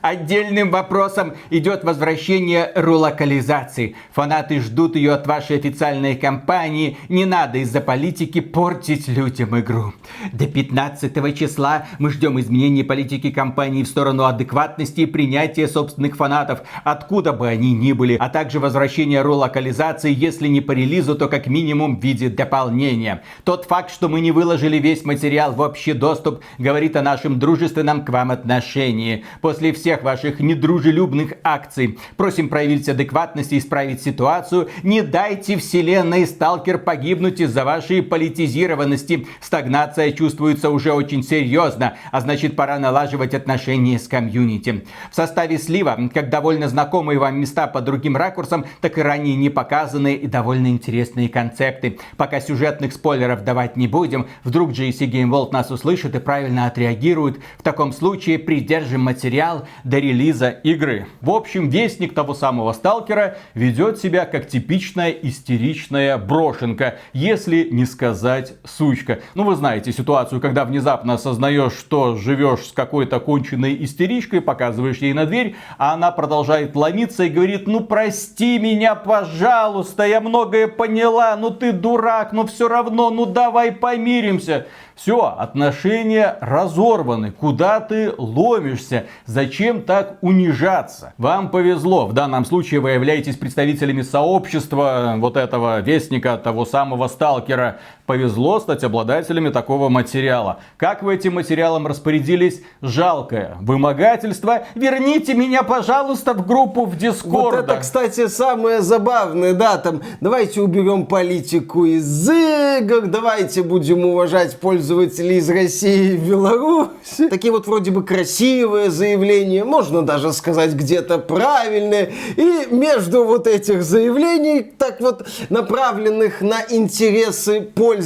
Отдельным 0.00 0.70
вопросом 0.70 1.34
идет 1.50 1.82
возвращение 1.82 2.70
рулокализации. 2.74 3.96
Фанаты 4.12 4.60
ждут 4.60 4.94
ее 4.96 5.12
от 5.12 5.26
вашей 5.26 5.56
официальной 5.58 6.14
компании. 6.14 6.96
Не 7.08 7.24
надо 7.24 7.58
из-за 7.58 7.80
политики 7.80 8.40
портить 8.40 9.08
людям 9.08 9.58
игру. 9.58 9.92
До 10.32 10.46
15 10.46 11.36
числа 11.36 11.86
мы 11.98 12.10
ждем 12.10 12.38
изменений 12.38 12.84
политики 12.84 13.30
компании 13.30 13.82
в 13.82 13.88
сторону 13.88 14.24
адекватности 14.24 15.02
и 15.02 15.06
принятия 15.06 15.66
собственных 15.66 16.16
фанатов, 16.16 16.60
откуда 16.84 17.32
бы 17.32 17.48
они 17.48 17.72
ни 17.72 17.92
были, 17.92 18.16
а 18.18 18.28
также 18.28 18.60
возвращение 18.60 19.22
рулокализации, 19.22 20.14
если 20.14 20.48
не 20.48 20.60
по 20.60 20.72
релизу, 20.72 21.16
то 21.16 21.28
как 21.28 21.46
минимум 21.46 21.98
в 21.98 22.02
виде 22.02 22.28
дополнения. 22.28 23.22
Тот 23.44 23.64
факт, 23.64 23.90
что 23.90 24.08
мы 24.08 24.20
не 24.20 24.30
выложили 24.30 24.78
весь 24.78 25.04
материал 25.04 25.52
в 25.52 25.60
общий 25.60 25.92
доступ, 25.92 26.42
говорит 26.58 26.96
о 26.96 27.02
нашем 27.02 27.38
дружественном 27.38 28.04
к 28.04 28.10
вам 28.10 28.30
отношении. 28.30 29.24
После 29.40 29.72
всех 29.72 29.87
ваших 29.96 30.40
недружелюбных 30.40 31.34
акций 31.42 31.98
просим 32.16 32.48
проявить 32.48 32.88
адекватность 32.88 33.52
и 33.52 33.58
исправить 33.58 34.02
ситуацию. 34.02 34.68
Не 34.82 35.02
дайте 35.02 35.56
вселенной 35.56 36.26
Сталкер 36.26 36.78
погибнуть 36.78 37.40
из-за 37.40 37.64
вашей 37.64 38.02
политизированности. 38.02 39.26
Стагнация 39.40 40.12
чувствуется 40.12 40.70
уже 40.70 40.92
очень 40.92 41.22
серьезно, 41.22 41.96
а 42.12 42.20
значит 42.20 42.56
пора 42.56 42.78
налаживать 42.78 43.34
отношения 43.34 43.98
с 43.98 44.08
комьюнити. 44.08 44.84
В 45.10 45.16
составе 45.16 45.58
слива, 45.58 45.98
как 46.12 46.30
довольно 46.30 46.68
знакомые 46.68 47.18
вам 47.18 47.40
места 47.40 47.66
по 47.66 47.80
другим 47.80 48.16
ракурсам, 48.16 48.66
так 48.80 48.98
и 48.98 49.02
ранее 49.02 49.36
не 49.36 49.50
показанные 49.50 50.16
и 50.16 50.26
довольно 50.26 50.68
интересные 50.68 51.28
концепты. 51.28 51.98
Пока 52.16 52.40
сюжетных 52.40 52.92
спойлеров 52.92 53.44
давать 53.44 53.76
не 53.76 53.88
будем, 53.88 54.26
вдруг 54.44 54.70
GSC 54.70 55.10
Game 55.10 55.30
World 55.30 55.52
нас 55.52 55.70
услышит 55.70 56.14
и 56.14 56.18
правильно 56.18 56.66
отреагирует. 56.66 57.38
В 57.58 57.62
таком 57.62 57.92
случае 57.92 58.38
придержим 58.38 59.02
материал 59.02 59.66
до 59.84 59.98
релиза 59.98 60.50
игры. 60.50 61.06
В 61.20 61.30
общем, 61.30 61.68
вестник 61.68 62.14
того 62.14 62.34
самого 62.34 62.72
сталкера 62.72 63.36
ведет 63.54 63.98
себя 63.98 64.24
как 64.24 64.48
типичная 64.48 65.10
истеричная 65.10 66.18
брошенка, 66.18 66.98
если 67.12 67.68
не 67.70 67.84
сказать 67.84 68.54
сучка. 68.64 69.20
Ну, 69.34 69.44
вы 69.44 69.56
знаете 69.56 69.92
ситуацию, 69.92 70.40
когда 70.40 70.64
внезапно 70.64 71.14
осознаешь, 71.14 71.72
что 71.72 72.16
живешь 72.16 72.66
с 72.66 72.72
какой-то 72.72 73.20
конченной 73.20 73.84
истеричкой, 73.84 74.40
показываешь 74.40 74.98
ей 74.98 75.12
на 75.12 75.26
дверь, 75.26 75.56
а 75.76 75.94
она 75.94 76.10
продолжает 76.10 76.76
ломиться 76.76 77.24
и 77.24 77.28
говорит, 77.28 77.66
ну 77.66 77.80
прости 77.80 78.58
меня, 78.58 78.94
пожалуйста, 78.94 80.06
я 80.06 80.20
многое 80.20 80.68
поняла, 80.68 81.36
ну 81.36 81.50
ты 81.50 81.72
дурак, 81.72 82.32
но 82.32 82.46
все 82.46 82.68
равно, 82.68 83.10
ну 83.10 83.26
давай 83.26 83.72
помиримся. 83.72 84.66
Все, 84.98 85.32
отношения 85.38 86.38
разорваны. 86.40 87.30
Куда 87.30 87.78
ты 87.78 88.12
ломишься? 88.18 89.06
Зачем 89.26 89.67
так 89.74 90.18
унижаться? 90.20 91.14
Вам 91.18 91.50
повезло. 91.50 92.06
В 92.06 92.12
данном 92.12 92.44
случае 92.44 92.80
вы 92.80 92.90
являетесь 92.90 93.36
представителями 93.36 94.02
сообщества 94.02 95.14
вот 95.18 95.36
этого 95.36 95.80
вестника, 95.80 96.36
того 96.36 96.64
самого 96.64 97.08
сталкера. 97.08 97.78
Повезло 98.08 98.58
стать 98.58 98.84
обладателями 98.84 99.50
такого 99.50 99.90
материала. 99.90 100.60
Как 100.78 101.02
вы 101.02 101.16
этим 101.16 101.34
материалом 101.34 101.86
распорядились? 101.86 102.62
Жалкое 102.80 103.58
вымогательство. 103.60 104.64
Верните 104.74 105.34
меня, 105.34 105.62
пожалуйста, 105.62 106.32
в 106.32 106.46
группу 106.46 106.86
в 106.86 106.96
Дискорд. 106.96 107.54
Вот 107.54 107.64
это, 107.64 107.76
кстати, 107.76 108.28
самое 108.28 108.80
забавное, 108.80 109.52
да, 109.52 109.76
там, 109.76 110.00
давайте 110.22 110.62
уберем 110.62 111.04
политику 111.04 111.84
из 111.84 112.30
игр, 112.30 113.08
давайте 113.08 113.62
будем 113.62 114.06
уважать 114.06 114.58
пользователей 114.58 115.36
из 115.36 115.50
России 115.50 116.14
и 116.14 116.16
Беларуси. 116.16 117.28
Такие 117.28 117.52
вот 117.52 117.66
вроде 117.66 117.90
бы 117.90 118.02
красивые 118.02 118.90
заявления, 118.90 119.64
можно 119.64 120.00
даже 120.00 120.32
сказать 120.32 120.72
где-то 120.72 121.18
правильные. 121.18 122.14
И 122.36 122.68
между 122.70 123.24
вот 123.24 123.46
этих 123.46 123.82
заявлений, 123.82 124.62
так 124.62 125.02
вот 125.02 125.26
направленных 125.50 126.40
на 126.40 126.62
интересы 126.70 127.60
пользователей, 127.60 127.97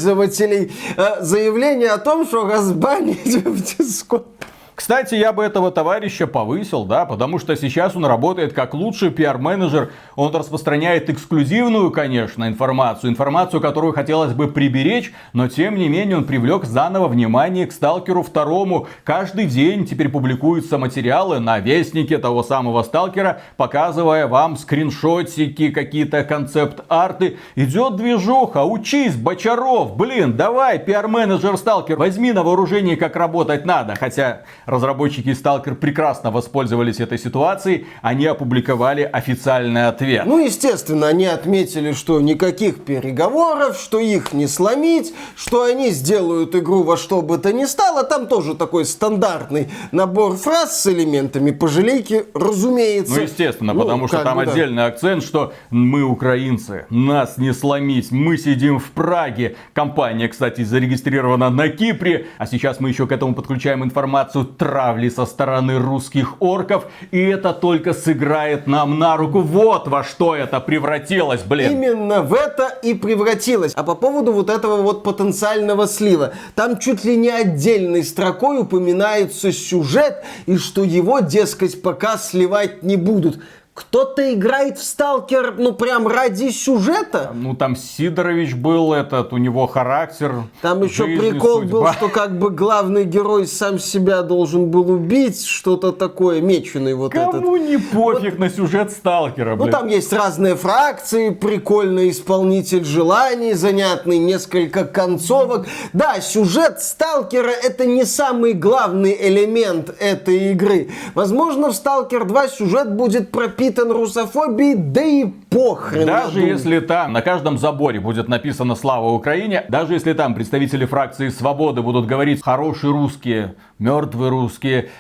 э, 0.97 1.23
заявление 1.23 1.91
о 1.91 1.99
том, 1.99 2.27
что 2.27 2.47
разбанить 2.47 3.37
в 3.45 3.77
Дискорд. 3.77 4.27
Кстати, 4.75 5.15
я 5.15 5.35
бы 5.35 5.45
этого 5.45 5.71
товарища 5.71 6.27
повысил, 6.27 6.85
да, 6.85 7.05
потому 7.05 7.39
что 7.39 7.55
сейчас 7.57 7.95
он 7.95 8.07
работает 8.07 8.55
как 8.55 8.73
лучший 8.73 9.11
пиар-менеджер. 9.11 9.91
Он 10.17 10.35
распространяет 10.35 11.11
эксклюзивную, 11.11 11.91
конечно, 11.91 12.49
информацию, 12.49 13.11
информацию, 13.11 13.61
которую 13.61 13.93
хотелось 13.93 14.33
бы 14.33 14.49
приберечь, 14.49 15.13
но 15.35 15.49
тем 15.49 15.77
не 15.77 15.89
менее 15.89 16.17
он 16.17 16.25
привлек 16.25 16.65
заново 16.65 17.09
внимание 17.09 17.67
к 17.67 17.73
Сталкеру 17.73 18.23
второму. 18.23 18.87
Каждый 19.05 19.45
день 19.45 19.85
теперь 19.85 20.09
публикуются 20.09 20.79
материалы 20.79 21.39
на 21.39 21.59
Вестнике 21.59 22.17
того 22.17 22.43
самого 22.43 22.83
Сталкера, 22.83 23.43
показывая 23.59 24.27
вам 24.27 24.57
скриншотики, 24.57 25.71
какие-то 25.71 26.25
концепт-арты. 26.25 27.37
Идет 27.57 27.97
движуха, 27.97 28.65
учись, 28.65 29.17
Бочаров, 29.17 29.97
блин, 29.97 30.35
давай, 30.35 30.79
пиар-менеджер 30.79 31.59
Сталкер, 31.59 31.97
возьми 31.99 32.33
на 32.33 32.43
вооружение, 32.43 32.97
как 32.97 33.17
работать 33.17 33.67
надо. 33.67 33.97
Хотя 33.97 34.43
разработчики 34.67 35.31
Stalker 35.31 35.75
прекрасно 35.75 36.31
воспользовались 36.31 37.01
этой 37.01 37.19
ситуацией, 37.19 37.87
они 38.01 38.27
опубликовали 38.27 39.03
официальный 39.03 39.89
ответ. 39.89 40.25
Ну, 40.27 40.45
естественно, 40.45 41.09
они 41.09 41.27
отметили, 41.27 41.93
что 41.93 42.21
никаких 42.21 42.85
переговоров, 42.85 43.79
что 43.79 43.99
их 43.99 44.33
не 44.33 44.47
сломить, 44.47 45.15
что 45.37 45.65
они 45.65 45.91
сделают 45.91 46.55
игру 46.55 46.83
во 46.83 46.97
что 46.97 47.23
бы 47.23 47.39
то 47.39 47.53
ни 47.53 47.65
стало. 47.65 48.05
Там 48.05 48.27
тоже 48.27 48.55
такой 48.55 48.85
стандартный 48.85 49.69
набор 49.91 50.37
фраз 50.37 50.81
с 50.83 50.87
элементами 50.87 51.51
пожалейки, 51.51 52.25
разумеется. 52.35 53.15
Ну, 53.15 53.23
естественно, 53.23 53.73
ну, 53.73 53.81
потому 53.81 54.09
что 54.09 54.23
там 54.23 54.37
бы, 54.37 54.43
отдельный 54.43 54.79
да. 54.79 54.87
акцент, 54.87 55.23
что 55.23 55.53
мы 55.71 56.03
украинцы, 56.03 56.87
нас 56.91 57.39
не 57.39 57.53
сломить, 57.53 58.11
мы 58.11 58.37
сидим 58.37 58.79
в 58.79 58.91
Праге. 58.93 59.57
Компания, 59.73 60.29
кстати, 60.29 60.63
зарегистрирована 60.63 61.51
на 61.51 61.69
Кипре, 61.69 62.27
а 62.39 62.47
сейчас 62.47 62.81
мы 62.81 62.89
еще 62.89 63.07
к 63.07 63.13
этому 63.13 63.35
подключаем 63.35 63.83
информацию 63.85 64.45
травли 64.59 65.09
со 65.09 65.27
стороны 65.27 65.79
русских 65.79 66.41
орков, 66.41 66.87
и 67.11 67.19
это 67.21 67.53
только 67.53 67.93
сыграет 67.93 68.67
нам 68.67 68.99
на 68.99 69.17
руку. 69.17 69.41
Вот 69.41 69.89
во 69.89 70.05
что 70.05 70.35
это 70.35 70.61
превратилось, 70.61 71.43
блин. 71.43 71.73
Именно 71.73 72.23
в 72.23 72.35
это 72.35 72.69
и 72.83 72.95
превратилось. 72.95 73.73
А 73.75 73.83
по 73.83 73.95
поводу 73.95 74.33
вот 74.33 74.51
этого 74.51 74.83
вот 74.83 75.03
потенциального 75.03 75.87
слива, 75.87 76.33
там 76.55 76.79
чуть 76.79 77.05
ли 77.05 77.17
не 77.17 77.31
отдельной 77.31 78.05
строкой 78.05 78.61
упоминается 78.61 79.53
сюжет, 79.53 80.25
и 80.47 80.57
что 80.57 80.85
его, 80.85 81.21
дескать, 81.21 81.83
пока 81.83 82.17
сливать 82.19 82.83
не 82.83 82.97
будут. 82.97 83.41
Кто-то 83.75 84.35
играет 84.35 84.77
в 84.77 84.85
Сталкер, 84.85 85.55
ну 85.57 85.73
прям 85.73 86.07
ради 86.07 86.51
сюжета. 86.51 87.31
Ну 87.35 87.57
там 87.57 87.75
Сидорович 87.75 88.55
был 88.55 88.93
этот, 88.93 89.33
у 89.33 89.39
него 89.39 89.67
характер. 89.67 90.43
Там 90.61 90.83
еще 90.83 91.07
жизнь, 91.07 91.19
прикол 91.19 91.61
судьба. 91.61 91.81
был, 91.81 91.93
что 91.95 92.09
как 92.11 92.39
бы 92.39 92.51
главный 92.51 93.05
герой 93.05 93.47
сам 93.47 93.79
себя 93.79 94.21
должен 94.21 94.71
был 94.71 94.91
убить, 94.91 95.47
что-то 95.47 95.93
такое, 95.93 96.43
меченый 96.43 96.93
вот 96.93 97.13
Кому 97.13 97.31
этот. 97.31 97.41
Кому 97.41 97.57
не 97.57 97.79
пофиг 97.79 98.33
вот. 98.33 98.39
на 98.41 98.51
сюжет 98.51 98.93
Сталкера, 98.93 99.57
блин. 99.57 99.67
Ну 99.67 99.73
там 99.73 99.89
есть 99.89 100.13
разные 100.13 100.55
фракции, 100.55 101.31
прикольный 101.31 102.11
исполнитель 102.11 102.85
желаний, 102.85 103.55
занятный 103.55 104.19
несколько 104.19 104.85
концовок. 104.85 105.67
Да, 105.95 106.21
сюжет 106.21 106.83
Сталкера 106.83 107.49
это 107.51 107.87
не 107.87 108.05
самый 108.05 108.53
главный 108.53 109.17
элемент 109.19 109.95
этой 109.99 110.51
игры. 110.51 110.91
Возможно 111.15 111.71
в 111.71 111.75
Сталкер 111.75 112.27
2 112.27 112.49
сюжет 112.49 112.95
будет 112.95 113.31
прописан 113.31 113.62
пропитан 113.63 113.93
русофобией, 113.93 114.75
да 114.75 115.03
и 115.03 115.25
похрен. 115.51 116.07
Даже 116.07 116.41
если 116.41 116.81
там 116.81 117.13
на 117.13 117.23
каждом 117.23 117.59
заборе 117.59 118.01
будет 118.01 118.29
написано 118.29 118.75
«Слава 118.75 119.11
Украине», 119.11 119.65
даже 119.69 119.95
если 119.95 120.13
там 120.13 120.35
представители 120.35 120.85
фракции 120.85 121.29
«Свободы» 121.29 121.83
будут 121.83 122.07
говорить 122.07 122.43
«хорошие 122.43 122.93
русские», 122.93 123.55
«мертвые 123.79 124.31
русские», 124.31 124.91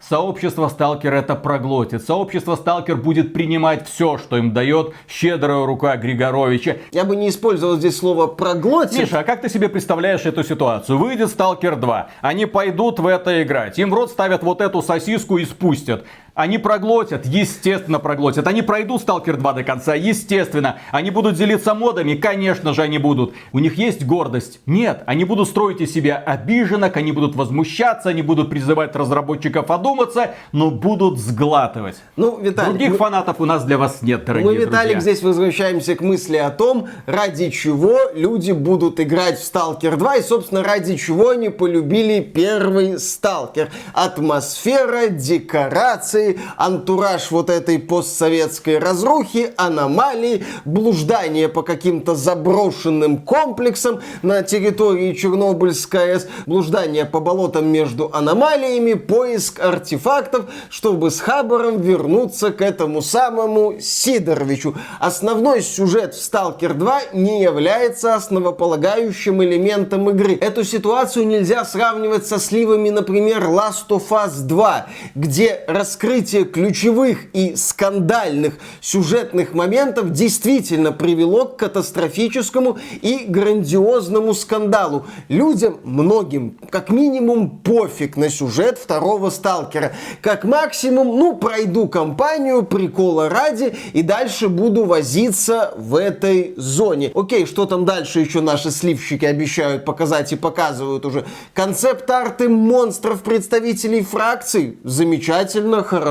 Сообщество 0.00 0.68
Сталкер 0.68 1.12
это 1.12 1.34
проглотит. 1.34 2.04
Сообщество 2.04 2.54
Сталкер 2.54 2.96
будет 2.96 3.34
принимать 3.34 3.88
все, 3.88 4.16
что 4.16 4.36
им 4.36 4.52
дает 4.52 4.94
щедрая 5.08 5.66
рука 5.66 5.96
Григоровича. 5.96 6.76
Я 6.92 7.04
бы 7.04 7.16
не 7.16 7.28
использовал 7.28 7.76
здесь 7.76 7.96
слово 7.96 8.28
проглотит. 8.28 9.00
Миша, 9.00 9.18
а 9.18 9.24
как 9.24 9.40
ты 9.40 9.48
себе 9.48 9.68
представляешь 9.68 10.24
эту 10.24 10.44
ситуацию? 10.44 10.98
Выйдет 10.98 11.30
Сталкер 11.30 11.74
2, 11.74 12.10
они 12.20 12.46
пойдут 12.46 13.00
в 13.00 13.06
это 13.08 13.42
играть, 13.42 13.76
им 13.80 13.90
в 13.90 13.94
рот 13.94 14.12
ставят 14.12 14.44
вот 14.44 14.60
эту 14.60 14.82
сосиску 14.82 15.38
и 15.38 15.44
спустят. 15.44 16.04
Они 16.34 16.56
проглотят, 16.56 17.26
естественно 17.26 17.98
проглотят. 17.98 18.46
Они 18.46 18.62
пройдут 18.62 19.02
Сталкер 19.02 19.36
2 19.36 19.52
до 19.52 19.64
конца, 19.64 19.94
естественно. 19.94 20.78
Они 20.90 21.10
будут 21.10 21.34
делиться 21.34 21.74
модами, 21.74 22.14
конечно 22.14 22.72
же 22.72 22.80
они 22.80 22.96
будут. 22.96 23.34
У 23.52 23.58
них 23.58 23.76
есть 23.76 24.06
гордость? 24.06 24.60
Нет. 24.64 25.02
Они 25.04 25.24
будут 25.24 25.48
строить 25.48 25.82
из 25.82 25.92
себя 25.92 26.16
обиженок, 26.16 26.96
они 26.96 27.12
будут 27.12 27.36
возмущаться, 27.36 28.08
они 28.08 28.22
будут 28.22 28.48
призывать 28.48 28.96
разработчиков 28.96 29.70
одуматься, 29.70 30.34
но 30.52 30.70
будут 30.70 31.18
сглатывать. 31.18 31.96
Ну, 32.16 32.40
Виталик, 32.40 32.70
Других 32.70 32.90
мы... 32.92 32.96
фанатов 32.96 33.38
у 33.38 33.44
нас 33.44 33.64
для 33.64 33.76
вас 33.76 34.00
нет, 34.00 34.24
дорогие 34.24 34.50
Мы, 34.50 34.56
Виталик, 34.56 34.92
друзья. 34.92 35.12
здесь 35.12 35.22
возвращаемся 35.22 35.96
к 35.96 36.00
мысли 36.00 36.38
о 36.38 36.48
том, 36.48 36.88
ради 37.04 37.50
чего 37.50 37.98
люди 38.14 38.52
будут 38.52 39.00
играть 39.00 39.38
в 39.38 39.44
Сталкер 39.44 39.98
2 39.98 40.16
и, 40.16 40.22
собственно, 40.22 40.62
ради 40.62 40.96
чего 40.96 41.30
они 41.30 41.50
полюбили 41.50 42.22
первый 42.22 42.98
Сталкер. 42.98 43.70
Атмосфера, 43.92 45.08
декорации, 45.08 46.21
мутации, 46.22 46.40
антураж 46.56 47.30
вот 47.30 47.50
этой 47.50 47.78
постсоветской 47.78 48.78
разрухи, 48.78 49.52
аномалии, 49.56 50.44
блуждание 50.64 51.48
по 51.48 51.62
каким-то 51.62 52.14
заброшенным 52.14 53.18
комплексам 53.18 54.00
на 54.22 54.42
территории 54.42 55.12
Чернобыльской 55.14 56.14
АЭС, 56.14 56.28
блуждание 56.46 57.04
по 57.04 57.20
болотам 57.20 57.66
между 57.66 58.10
аномалиями, 58.12 58.94
поиск 58.94 59.60
артефактов, 59.60 60.46
чтобы 60.70 61.10
с 61.10 61.20
Хабаром 61.20 61.80
вернуться 61.80 62.50
к 62.50 62.60
этому 62.60 63.02
самому 63.02 63.80
Сидоровичу. 63.80 64.74
Основной 65.00 65.62
сюжет 65.62 66.14
в 66.14 66.22
Сталкер 66.22 66.74
2 66.74 67.00
не 67.14 67.42
является 67.42 68.14
основополагающим 68.14 69.42
элементом 69.42 70.08
игры. 70.10 70.34
Эту 70.34 70.64
ситуацию 70.64 71.26
нельзя 71.26 71.64
сравнивать 71.64 72.26
со 72.26 72.38
сливами, 72.38 72.90
например, 72.90 73.44
Last 73.44 73.88
of 73.88 74.08
Us 74.10 74.40
2, 74.42 74.86
где 75.14 75.64
раскрытие 76.12 76.44
ключевых 76.44 77.18
и 77.32 77.56
скандальных 77.56 78.58
сюжетных 78.82 79.54
моментов 79.54 80.12
действительно 80.12 80.92
привело 80.92 81.46
к 81.46 81.56
катастрофическому 81.56 82.78
и 83.00 83.24
грандиозному 83.26 84.34
скандалу. 84.34 85.06
Людям, 85.28 85.80
многим, 85.84 86.58
как 86.68 86.90
минимум, 86.90 87.48
пофиг 87.60 88.16
на 88.16 88.28
сюжет 88.28 88.78
второго 88.78 89.30
Сталкера. 89.30 89.92
Как 90.20 90.44
максимум, 90.44 91.18
ну, 91.18 91.34
пройду 91.36 91.88
кампанию, 91.88 92.62
прикола 92.62 93.30
ради, 93.30 93.74
и 93.94 94.02
дальше 94.02 94.48
буду 94.48 94.84
возиться 94.84 95.72
в 95.78 95.96
этой 95.96 96.52
зоне. 96.58 97.10
Окей, 97.14 97.46
что 97.46 97.64
там 97.64 97.86
дальше 97.86 98.20
еще 98.20 98.42
наши 98.42 98.70
сливщики 98.70 99.24
обещают 99.24 99.86
показать 99.86 100.32
и 100.32 100.36
показывают 100.36 101.06
уже? 101.06 101.24
Концепт-арты 101.54 102.50
монстров 102.50 103.22
представителей 103.22 104.02
фракций. 104.02 104.76
Замечательно, 104.84 105.82
хорошо. 105.82 106.01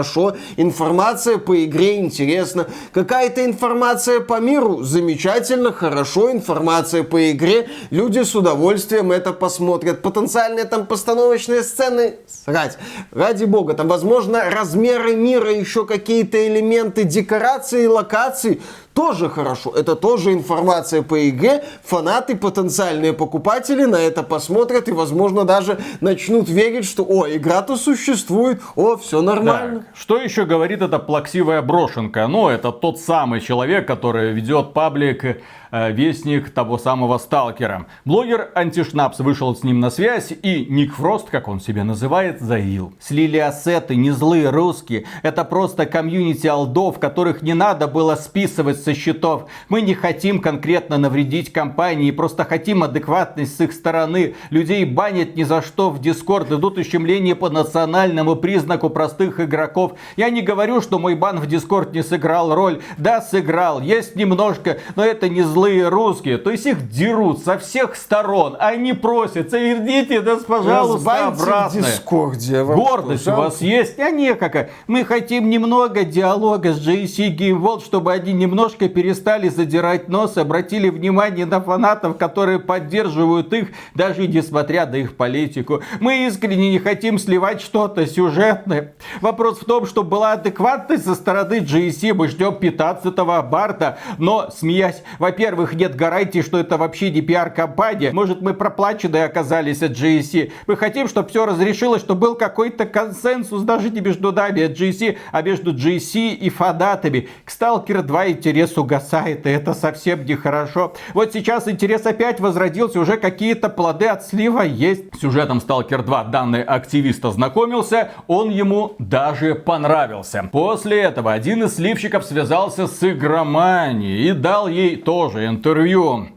Информация 0.58 1.38
по 1.38 1.64
игре 1.64 2.00
интересна. 2.00 2.68
Какая-то 2.94 3.46
информация 3.46 4.20
по 4.20 4.40
миру. 4.40 4.84
Замечательно, 4.84 5.72
хорошо. 5.72 6.32
Информация 6.32 7.04
по 7.04 7.32
игре. 7.32 7.70
Люди 7.90 8.24
с 8.24 8.36
удовольствием 8.36 9.12
это 9.12 9.34
посмотрят. 9.34 10.02
Потенциальные 10.02 10.66
там 10.66 10.86
постановочные 10.86 11.64
сцены. 11.64 12.16
Срать. 12.28 12.78
Ради 13.12 13.46
бога, 13.46 13.74
там, 13.74 13.88
возможно, 13.88 14.50
размеры 14.50 15.16
мира, 15.16 15.52
еще 15.52 15.86
какие-то 15.86 16.48
элементы 16.48 17.04
декорации, 17.04 17.86
локаций 17.86 18.62
тоже 18.94 19.30
хорошо. 19.30 19.72
Это 19.72 19.96
тоже 19.96 20.34
информация 20.34 21.02
по 21.02 21.30
игре. 21.30 21.64
Фанаты, 21.84 22.36
потенциальные 22.36 23.14
покупатели 23.14 23.86
на 23.86 23.96
это 23.96 24.24
посмотрят 24.24 24.88
и, 24.88 24.92
возможно, 24.92 25.46
даже 25.46 25.80
начнут 26.02 26.50
верить, 26.50 26.86
что, 26.86 27.04
о, 27.04 27.28
игра-то 27.28 27.76
существует, 27.76 28.62
о, 28.76 28.98
все 28.98 29.22
нормально. 29.22 29.80
Да. 29.80 29.86
Что 29.94 30.18
еще 30.18 30.46
говорит 30.46 30.82
эта 30.82 31.00
плаксивая 31.00 31.62
брошенка? 31.62 32.28
Ну, 32.28 32.50
это 32.50 32.72
тот 32.72 33.00
самый 33.00 33.40
человек, 33.42 33.88
который 33.88 34.34
ведет 34.34 34.74
паблик 34.74 35.42
вестник 35.72 36.50
того 36.50 36.78
самого 36.78 37.18
сталкера. 37.18 37.88
Блогер 38.06 38.52
Антишнапс 38.56 39.20
вышел 39.20 39.56
с 39.56 39.64
ним 39.64 39.80
на 39.80 39.90
связь 39.90 40.32
и 40.32 40.66
Ник 40.70 40.94
Фрост, 40.96 41.30
как 41.30 41.48
он 41.48 41.62
себя 41.62 41.84
называет, 41.84 42.42
заявил. 42.42 42.94
Слили 43.00 43.38
ассеты, 43.38 43.96
не 43.96 44.12
злые 44.12 44.50
русские. 44.50 45.06
Это 45.24 45.46
просто 45.46 45.86
комьюнити 45.86 46.48
алдов, 46.48 47.00
которых 47.00 47.42
не 47.42 47.54
надо 47.54 47.88
было 47.88 48.16
списывать 48.16 48.82
со 48.82 48.94
счетов. 48.94 49.48
Мы 49.70 49.82
не 49.82 49.94
хотим 49.94 50.42
конкретно 50.42 50.98
навредить 50.98 51.54
компании, 51.54 52.12
просто 52.12 52.44
хотим 52.44 52.84
адекватность 52.84 53.56
с 53.56 53.62
их 53.62 53.72
стороны. 53.72 54.36
Людей 54.50 54.84
банят 54.86 55.36
ни 55.36 55.44
за 55.44 55.62
что 55.62 55.90
в 55.90 56.02
Дискорд, 56.02 56.52
идут 56.52 56.78
ущемления 56.78 57.36
по 57.36 57.50
национальному 57.50 58.36
признаку 58.36 58.90
простых 58.90 59.40
игроков. 59.40 59.94
Я 60.18 60.30
не 60.30 60.42
говорю, 60.42 60.82
что 60.82 61.00
мой 61.00 61.16
бан 61.16 61.40
в 61.40 61.48
Дискорд 61.48 61.94
не 61.94 62.04
сыграл 62.04 62.54
роль. 62.54 62.82
Да, 62.98 63.22
сыграл, 63.22 63.82
есть 63.82 64.16
немножко, 64.16 64.80
но 64.96 65.06
это 65.06 65.30
не 65.30 65.42
зло 65.42 65.61
злые 65.62 65.90
русские, 65.90 66.40
то 66.40 66.50
есть 66.50 66.66
их 66.66 66.90
дерут 66.90 67.44
со 67.44 67.60
всех 67.60 67.96
сторон. 67.96 68.58
Они 68.60 68.94
просятся, 68.94 69.58
пустите 69.60 70.22
нас, 70.22 70.44
пожалуйста, 70.44 71.28
обратно. 71.28 71.70
в 71.70 71.86
Дискорде. 71.86 72.64
Гордость 72.64 73.28
у 73.28 73.32
вас 73.34 73.62
есть? 73.62 74.00
А 74.00 74.10
не 74.10 74.34
какая. 74.34 74.72
Мы 74.88 75.06
хотим 75.06 75.52
немного 75.52 76.04
диалога 76.04 76.74
с 76.74 76.80
Game 76.88 77.62
World, 77.62 77.86
чтобы 77.86 78.12
они 78.12 78.34
немножко 78.34 78.90
перестали 78.90 79.50
задирать 79.50 80.10
нос, 80.10 80.36
обратили 80.38 80.90
внимание 80.90 81.46
на 81.46 81.62
фанатов, 81.62 82.18
которые 82.18 82.58
поддерживают 82.58 83.54
их, 83.54 83.68
даже 83.94 84.28
несмотря 84.28 84.88
на 84.88 84.96
их 84.96 85.16
политику. 85.16 85.82
Мы 86.00 86.26
искренне 86.26 86.72
не 86.72 86.80
хотим 86.80 87.20
сливать 87.20 87.62
что-то 87.62 88.08
сюжетное. 88.08 88.96
Вопрос 89.22 89.60
в 89.60 89.66
том, 89.66 89.86
что 89.86 90.02
была 90.04 90.32
адекватность 90.34 91.06
со 91.06 91.14
стороны 91.14 91.60
GSC, 91.60 92.16
мы 92.16 92.30
ждем 92.30 92.54
15-го 92.54 93.44
барта, 93.44 94.00
но 94.18 94.50
смеясь, 94.50 95.04
во-первых, 95.20 95.51
во-первых, 95.52 95.74
нет 95.74 95.96
гарантии, 95.98 96.42
что 96.42 96.58
это 96.58 96.78
вообще 96.78 97.12
не 97.12 97.20
пиар-компания. 97.20 98.12
Может, 98.14 98.42
мы 98.42 98.54
проплаченные 98.54 99.26
оказались 99.26 99.84
от 99.84 99.92
GSC. 99.92 100.52
Мы 100.66 100.78
хотим, 100.78 101.10
чтобы 101.10 101.28
все 101.28 101.46
разрешилось, 101.46 102.02
чтобы 102.02 102.22
был 102.22 102.36
какой-то 102.36 102.86
консенсус 102.86 103.64
даже 103.64 103.90
не 103.90 104.00
между 104.00 104.32
нами 104.32 104.64
от 104.64 104.72
GSC, 104.72 105.18
а 105.34 105.42
между 105.42 105.74
GSC 105.74 106.36
и 106.36 106.50
фанатами. 106.50 107.28
К 107.44 107.50
Stalker 107.52 108.02
2 108.02 108.30
интерес 108.30 108.78
угасает, 108.78 109.46
и 109.46 109.50
это 109.50 109.74
совсем 109.74 110.26
нехорошо. 110.26 110.94
Вот 111.14 111.34
сейчас 111.34 111.68
интерес 111.68 112.06
опять 112.06 112.40
возродился, 112.40 113.02
уже 113.02 113.18
какие-то 113.18 113.68
плоды 113.68 114.06
от 114.06 114.26
слива 114.26 114.62
есть. 114.62 115.04
Сюжетом 115.20 115.58
Stalker 115.58 116.02
2 116.02 116.24
данный 116.26 116.64
активист 116.64 117.26
ознакомился, 117.26 118.12
он 118.28 118.52
ему 118.52 118.96
даже 119.00 119.56
понравился. 119.56 120.48
После 120.50 121.02
этого 121.02 121.34
один 121.34 121.64
из 121.64 121.76
сливщиков 121.76 122.24
связался 122.24 122.88
с 122.88 123.04
игроманией 123.04 124.30
и 124.30 124.32
дал 124.32 124.70
ей 124.70 124.96
тоже 124.96 125.41
интервью. 125.46 126.30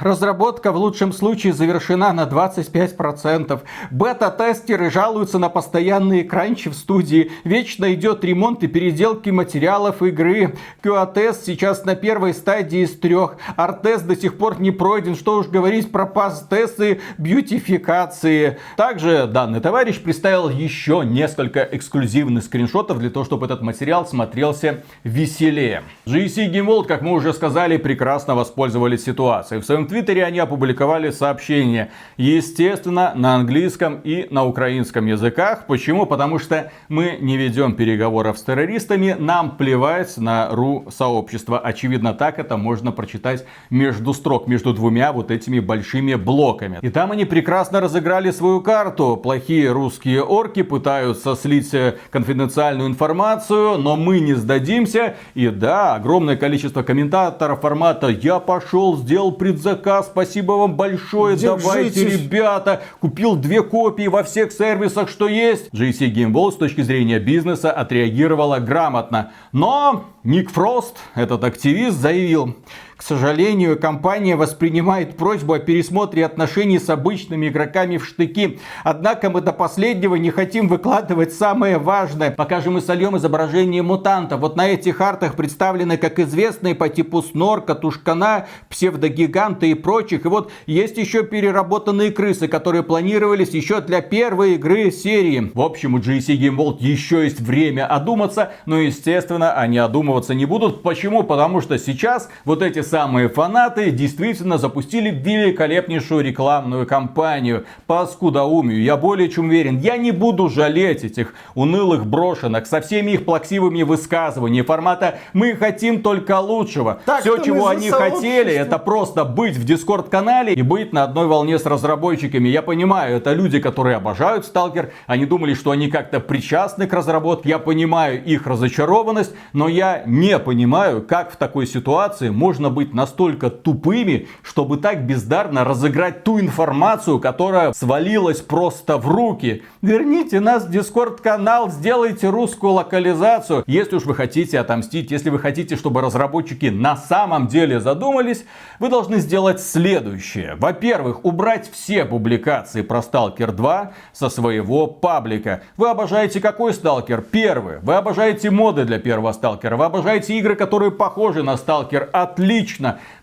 Разработка 0.00 0.70
в 0.70 0.76
лучшем 0.76 1.12
случае 1.12 1.52
завершена 1.52 2.12
на 2.12 2.22
25%. 2.22 3.60
Бета-тестеры 3.90 4.88
жалуются 4.90 5.40
на 5.40 5.48
постоянные 5.48 6.22
кранчи 6.22 6.70
в 6.70 6.74
студии. 6.74 7.32
Вечно 7.42 7.92
идет 7.92 8.22
ремонт 8.24 8.62
и 8.62 8.68
переделки 8.68 9.30
материалов 9.30 10.00
игры. 10.02 10.56
QA-тест 10.84 11.44
сейчас 11.44 11.84
на 11.84 11.96
первой 11.96 12.34
стадии 12.34 12.84
из 12.84 12.96
трех. 12.98 13.38
Арт-тест 13.56 14.06
до 14.06 14.14
сих 14.14 14.38
пор 14.38 14.60
не 14.60 14.70
пройден. 14.70 15.16
Что 15.16 15.38
уж 15.38 15.48
говорить 15.48 15.90
про 15.90 16.06
пас-тесты, 16.06 17.00
бьютификации. 17.18 18.58
Также 18.76 19.26
данный 19.26 19.60
товарищ 19.60 20.00
представил 20.00 20.48
еще 20.48 21.02
несколько 21.04 21.62
эксклюзивных 21.62 22.44
скриншотов 22.44 22.98
для 23.00 23.10
того, 23.10 23.24
чтобы 23.24 23.46
этот 23.46 23.62
материал 23.62 24.06
смотрелся 24.06 24.84
веселее. 25.02 25.82
GC 26.06 26.52
Game 26.52 26.66
World, 26.66 26.86
как 26.86 27.02
мы 27.02 27.12
уже 27.12 27.32
сказали, 27.32 27.76
прекрасно 27.76 28.36
воспользовались 28.36 29.04
ситуацией 29.04 29.47
информации. 29.48 29.58
В 29.58 29.64
своем 29.64 29.86
твиттере 29.86 30.24
они 30.24 30.38
опубликовали 30.38 31.10
сообщение, 31.10 31.90
естественно, 32.16 33.12
на 33.14 33.34
английском 33.34 34.00
и 34.04 34.26
на 34.30 34.44
украинском 34.44 35.06
языках. 35.06 35.66
Почему? 35.66 36.06
Потому 36.06 36.38
что 36.38 36.70
мы 36.88 37.18
не 37.20 37.36
ведем 37.36 37.74
переговоров 37.74 38.38
с 38.38 38.42
террористами, 38.42 39.16
нам 39.18 39.56
плевать 39.56 40.16
на 40.18 40.50
ру 40.50 40.86
сообщество. 40.90 41.58
Очевидно, 41.58 42.14
так 42.14 42.38
это 42.38 42.56
можно 42.56 42.92
прочитать 42.92 43.44
между 43.70 44.14
строк, 44.14 44.46
между 44.48 44.72
двумя 44.72 45.12
вот 45.12 45.30
этими 45.30 45.60
большими 45.60 46.14
блоками. 46.14 46.78
И 46.82 46.90
там 46.90 47.12
они 47.12 47.24
прекрасно 47.24 47.80
разыграли 47.80 48.30
свою 48.30 48.60
карту. 48.60 49.16
Плохие 49.16 49.70
русские 49.72 50.22
орки 50.22 50.62
пытаются 50.62 51.34
слить 51.34 51.74
конфиденциальную 52.10 52.88
информацию, 52.88 53.78
но 53.78 53.96
мы 53.96 54.20
не 54.20 54.34
сдадимся. 54.34 55.14
И 55.34 55.48
да, 55.48 55.94
огромное 55.94 56.36
количество 56.36 56.82
комментаторов 56.82 57.60
формата 57.60 58.08
«Я 58.08 58.38
пошел, 58.38 58.96
сделал 58.96 59.32
предзаказ, 59.38 60.06
спасибо 60.06 60.52
вам 60.52 60.76
большое, 60.76 61.36
Держитесь. 61.36 61.64
давайте, 61.64 62.04
ребята. 62.04 62.82
Купил 63.00 63.36
две 63.36 63.62
копии 63.62 64.08
во 64.08 64.22
всех 64.22 64.52
сервисах, 64.52 65.08
что 65.08 65.28
есть. 65.28 65.68
GC 65.72 66.12
Game 66.12 66.32
World 66.32 66.52
с 66.52 66.56
точки 66.56 66.82
зрения 66.82 67.18
бизнеса 67.18 67.70
отреагировала 67.70 68.58
грамотно. 68.58 69.32
Но 69.52 70.04
Ник 70.24 70.50
Фрост, 70.50 70.96
этот 71.14 71.44
активист, 71.44 71.96
заявил, 71.98 72.56
к 72.98 73.02
сожалению, 73.04 73.78
компания 73.78 74.34
воспринимает 74.34 75.16
просьбу 75.16 75.52
о 75.52 75.60
пересмотре 75.60 76.26
отношений 76.26 76.80
с 76.80 76.90
обычными 76.90 77.46
игроками 77.46 77.96
в 77.96 78.04
штыки. 78.04 78.58
Однако 78.82 79.30
мы 79.30 79.40
до 79.40 79.52
последнего 79.52 80.16
не 80.16 80.32
хотим 80.32 80.66
выкладывать 80.66 81.32
самое 81.32 81.78
важное. 81.78 82.32
Пока 82.32 82.60
же 82.60 82.70
мы 82.70 82.80
сольем 82.80 83.16
изображение 83.16 83.82
мутанта. 83.82 84.36
Вот 84.36 84.56
на 84.56 84.68
этих 84.68 85.00
артах 85.00 85.36
представлены 85.36 85.96
как 85.96 86.18
известные 86.18 86.74
по 86.74 86.88
типу 86.88 87.22
Снорка, 87.22 87.76
Тушкана, 87.76 88.48
псевдогиганта 88.68 89.66
и 89.66 89.74
прочих. 89.74 90.24
И 90.24 90.28
вот 90.28 90.50
есть 90.66 90.96
еще 90.96 91.22
переработанные 91.22 92.10
крысы, 92.10 92.48
которые 92.48 92.82
планировались 92.82 93.50
еще 93.50 93.80
для 93.80 94.00
первой 94.00 94.56
игры 94.56 94.90
серии. 94.90 95.52
В 95.54 95.60
общем, 95.60 95.94
у 95.94 95.98
GC 95.98 96.36
Game 96.36 96.56
World 96.56 96.78
еще 96.80 97.22
есть 97.22 97.38
время 97.38 97.86
одуматься, 97.86 98.54
но 98.66 98.76
естественно 98.76 99.52
они 99.52 99.78
одумываться 99.78 100.34
не 100.34 100.46
будут. 100.46 100.82
Почему? 100.82 101.22
Потому 101.22 101.60
что 101.60 101.78
сейчас 101.78 102.28
вот 102.44 102.60
эти 102.60 102.87
самые 102.88 103.28
фанаты 103.28 103.90
действительно 103.90 104.58
запустили 104.58 105.10
великолепнейшую 105.10 106.24
рекламную 106.24 106.86
кампанию 106.86 107.66
по 107.86 108.06
скудоумию. 108.06 108.82
Я 108.82 108.96
более 108.96 109.28
чем 109.28 109.48
уверен, 109.48 109.78
я 109.78 109.96
не 109.96 110.10
буду 110.10 110.48
жалеть 110.48 111.04
этих 111.04 111.34
унылых 111.54 112.06
брошенок 112.06 112.66
со 112.66 112.80
всеми 112.80 113.12
их 113.12 113.24
плаксивыми 113.24 113.82
высказываниями 113.82 114.64
формата 114.66 115.18
«мы 115.32 115.54
хотим 115.54 116.02
только 116.02 116.40
лучшего». 116.40 117.00
Так, 117.04 117.20
Все, 117.20 117.38
чего 117.38 117.68
они 117.68 117.90
хотели, 117.90 118.52
это 118.52 118.78
просто 118.78 119.24
быть 119.24 119.56
в 119.56 119.64
дискорд-канале 119.64 120.54
и 120.54 120.62
быть 120.62 120.92
на 120.92 121.04
одной 121.04 121.26
волне 121.26 121.58
с 121.58 121.66
разработчиками. 121.66 122.48
Я 122.48 122.62
понимаю, 122.62 123.16
это 123.16 123.34
люди, 123.34 123.60
которые 123.60 123.96
обожают 123.96 124.46
Сталкер, 124.46 124.92
они 125.06 125.26
думали, 125.26 125.54
что 125.54 125.70
они 125.70 125.88
как-то 125.88 126.20
причастны 126.20 126.86
к 126.86 126.92
разработке. 126.92 127.50
Я 127.50 127.58
понимаю 127.58 128.22
их 128.24 128.46
разочарованность, 128.46 129.34
но 129.52 129.68
я 129.68 130.02
не 130.06 130.38
понимаю, 130.38 131.02
как 131.02 131.32
в 131.32 131.36
такой 131.36 131.66
ситуации 131.66 132.30
можно 132.30 132.70
быть 132.78 132.94
настолько 132.94 133.50
тупыми, 133.50 134.28
чтобы 134.42 134.76
так 134.76 135.04
бездарно 135.04 135.64
разыграть 135.64 136.22
ту 136.22 136.38
информацию, 136.38 137.18
которая 137.18 137.72
свалилась 137.72 138.40
просто 138.40 138.98
в 138.98 139.08
руки. 139.08 139.64
Верните 139.82 140.38
нас 140.38 140.64
в 140.64 140.70
дискорд-канал, 140.70 141.70
сделайте 141.70 142.30
русскую 142.30 142.74
локализацию. 142.74 143.64
Если 143.66 143.96
уж 143.96 144.04
вы 144.04 144.14
хотите 144.14 144.60
отомстить, 144.60 145.10
если 145.10 145.30
вы 145.30 145.40
хотите, 145.40 145.74
чтобы 145.74 146.00
разработчики 146.00 146.66
на 146.66 146.96
самом 146.96 147.48
деле 147.48 147.80
задумались, 147.80 148.44
вы 148.78 148.88
должны 148.88 149.18
сделать 149.18 149.60
следующее. 149.60 150.54
Во-первых, 150.56 151.24
убрать 151.24 151.68
все 151.72 152.04
публикации 152.04 152.82
про 152.82 153.00
Stalker 153.00 153.50
2 153.50 153.92
со 154.12 154.28
своего 154.28 154.86
паблика. 154.86 155.62
Вы 155.76 155.90
обожаете 155.90 156.40
какой 156.40 156.70
Stalker? 156.70 157.24
Первый. 157.28 157.80
Вы 157.80 157.94
обожаете 157.96 158.50
моды 158.50 158.84
для 158.84 159.00
первого 159.00 159.32
Stalker. 159.32 159.74
Вы 159.74 159.84
обожаете 159.84 160.38
игры, 160.38 160.54
которые 160.54 160.92
похожи 160.92 161.42
на 161.42 161.54
Stalker. 161.54 162.08
Отлично. 162.12 162.67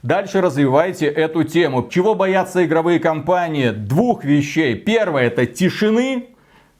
Дальше 0.03 0.41
развивайте 0.41 1.05
эту 1.05 1.43
тему. 1.43 1.87
Чего 1.89 2.15
боятся 2.15 2.65
игровые 2.65 2.99
компании? 2.99 3.69
Двух 3.69 4.23
вещей. 4.23 4.75
Первое 4.75 5.23
это 5.27 5.45
тишины, 5.45 6.27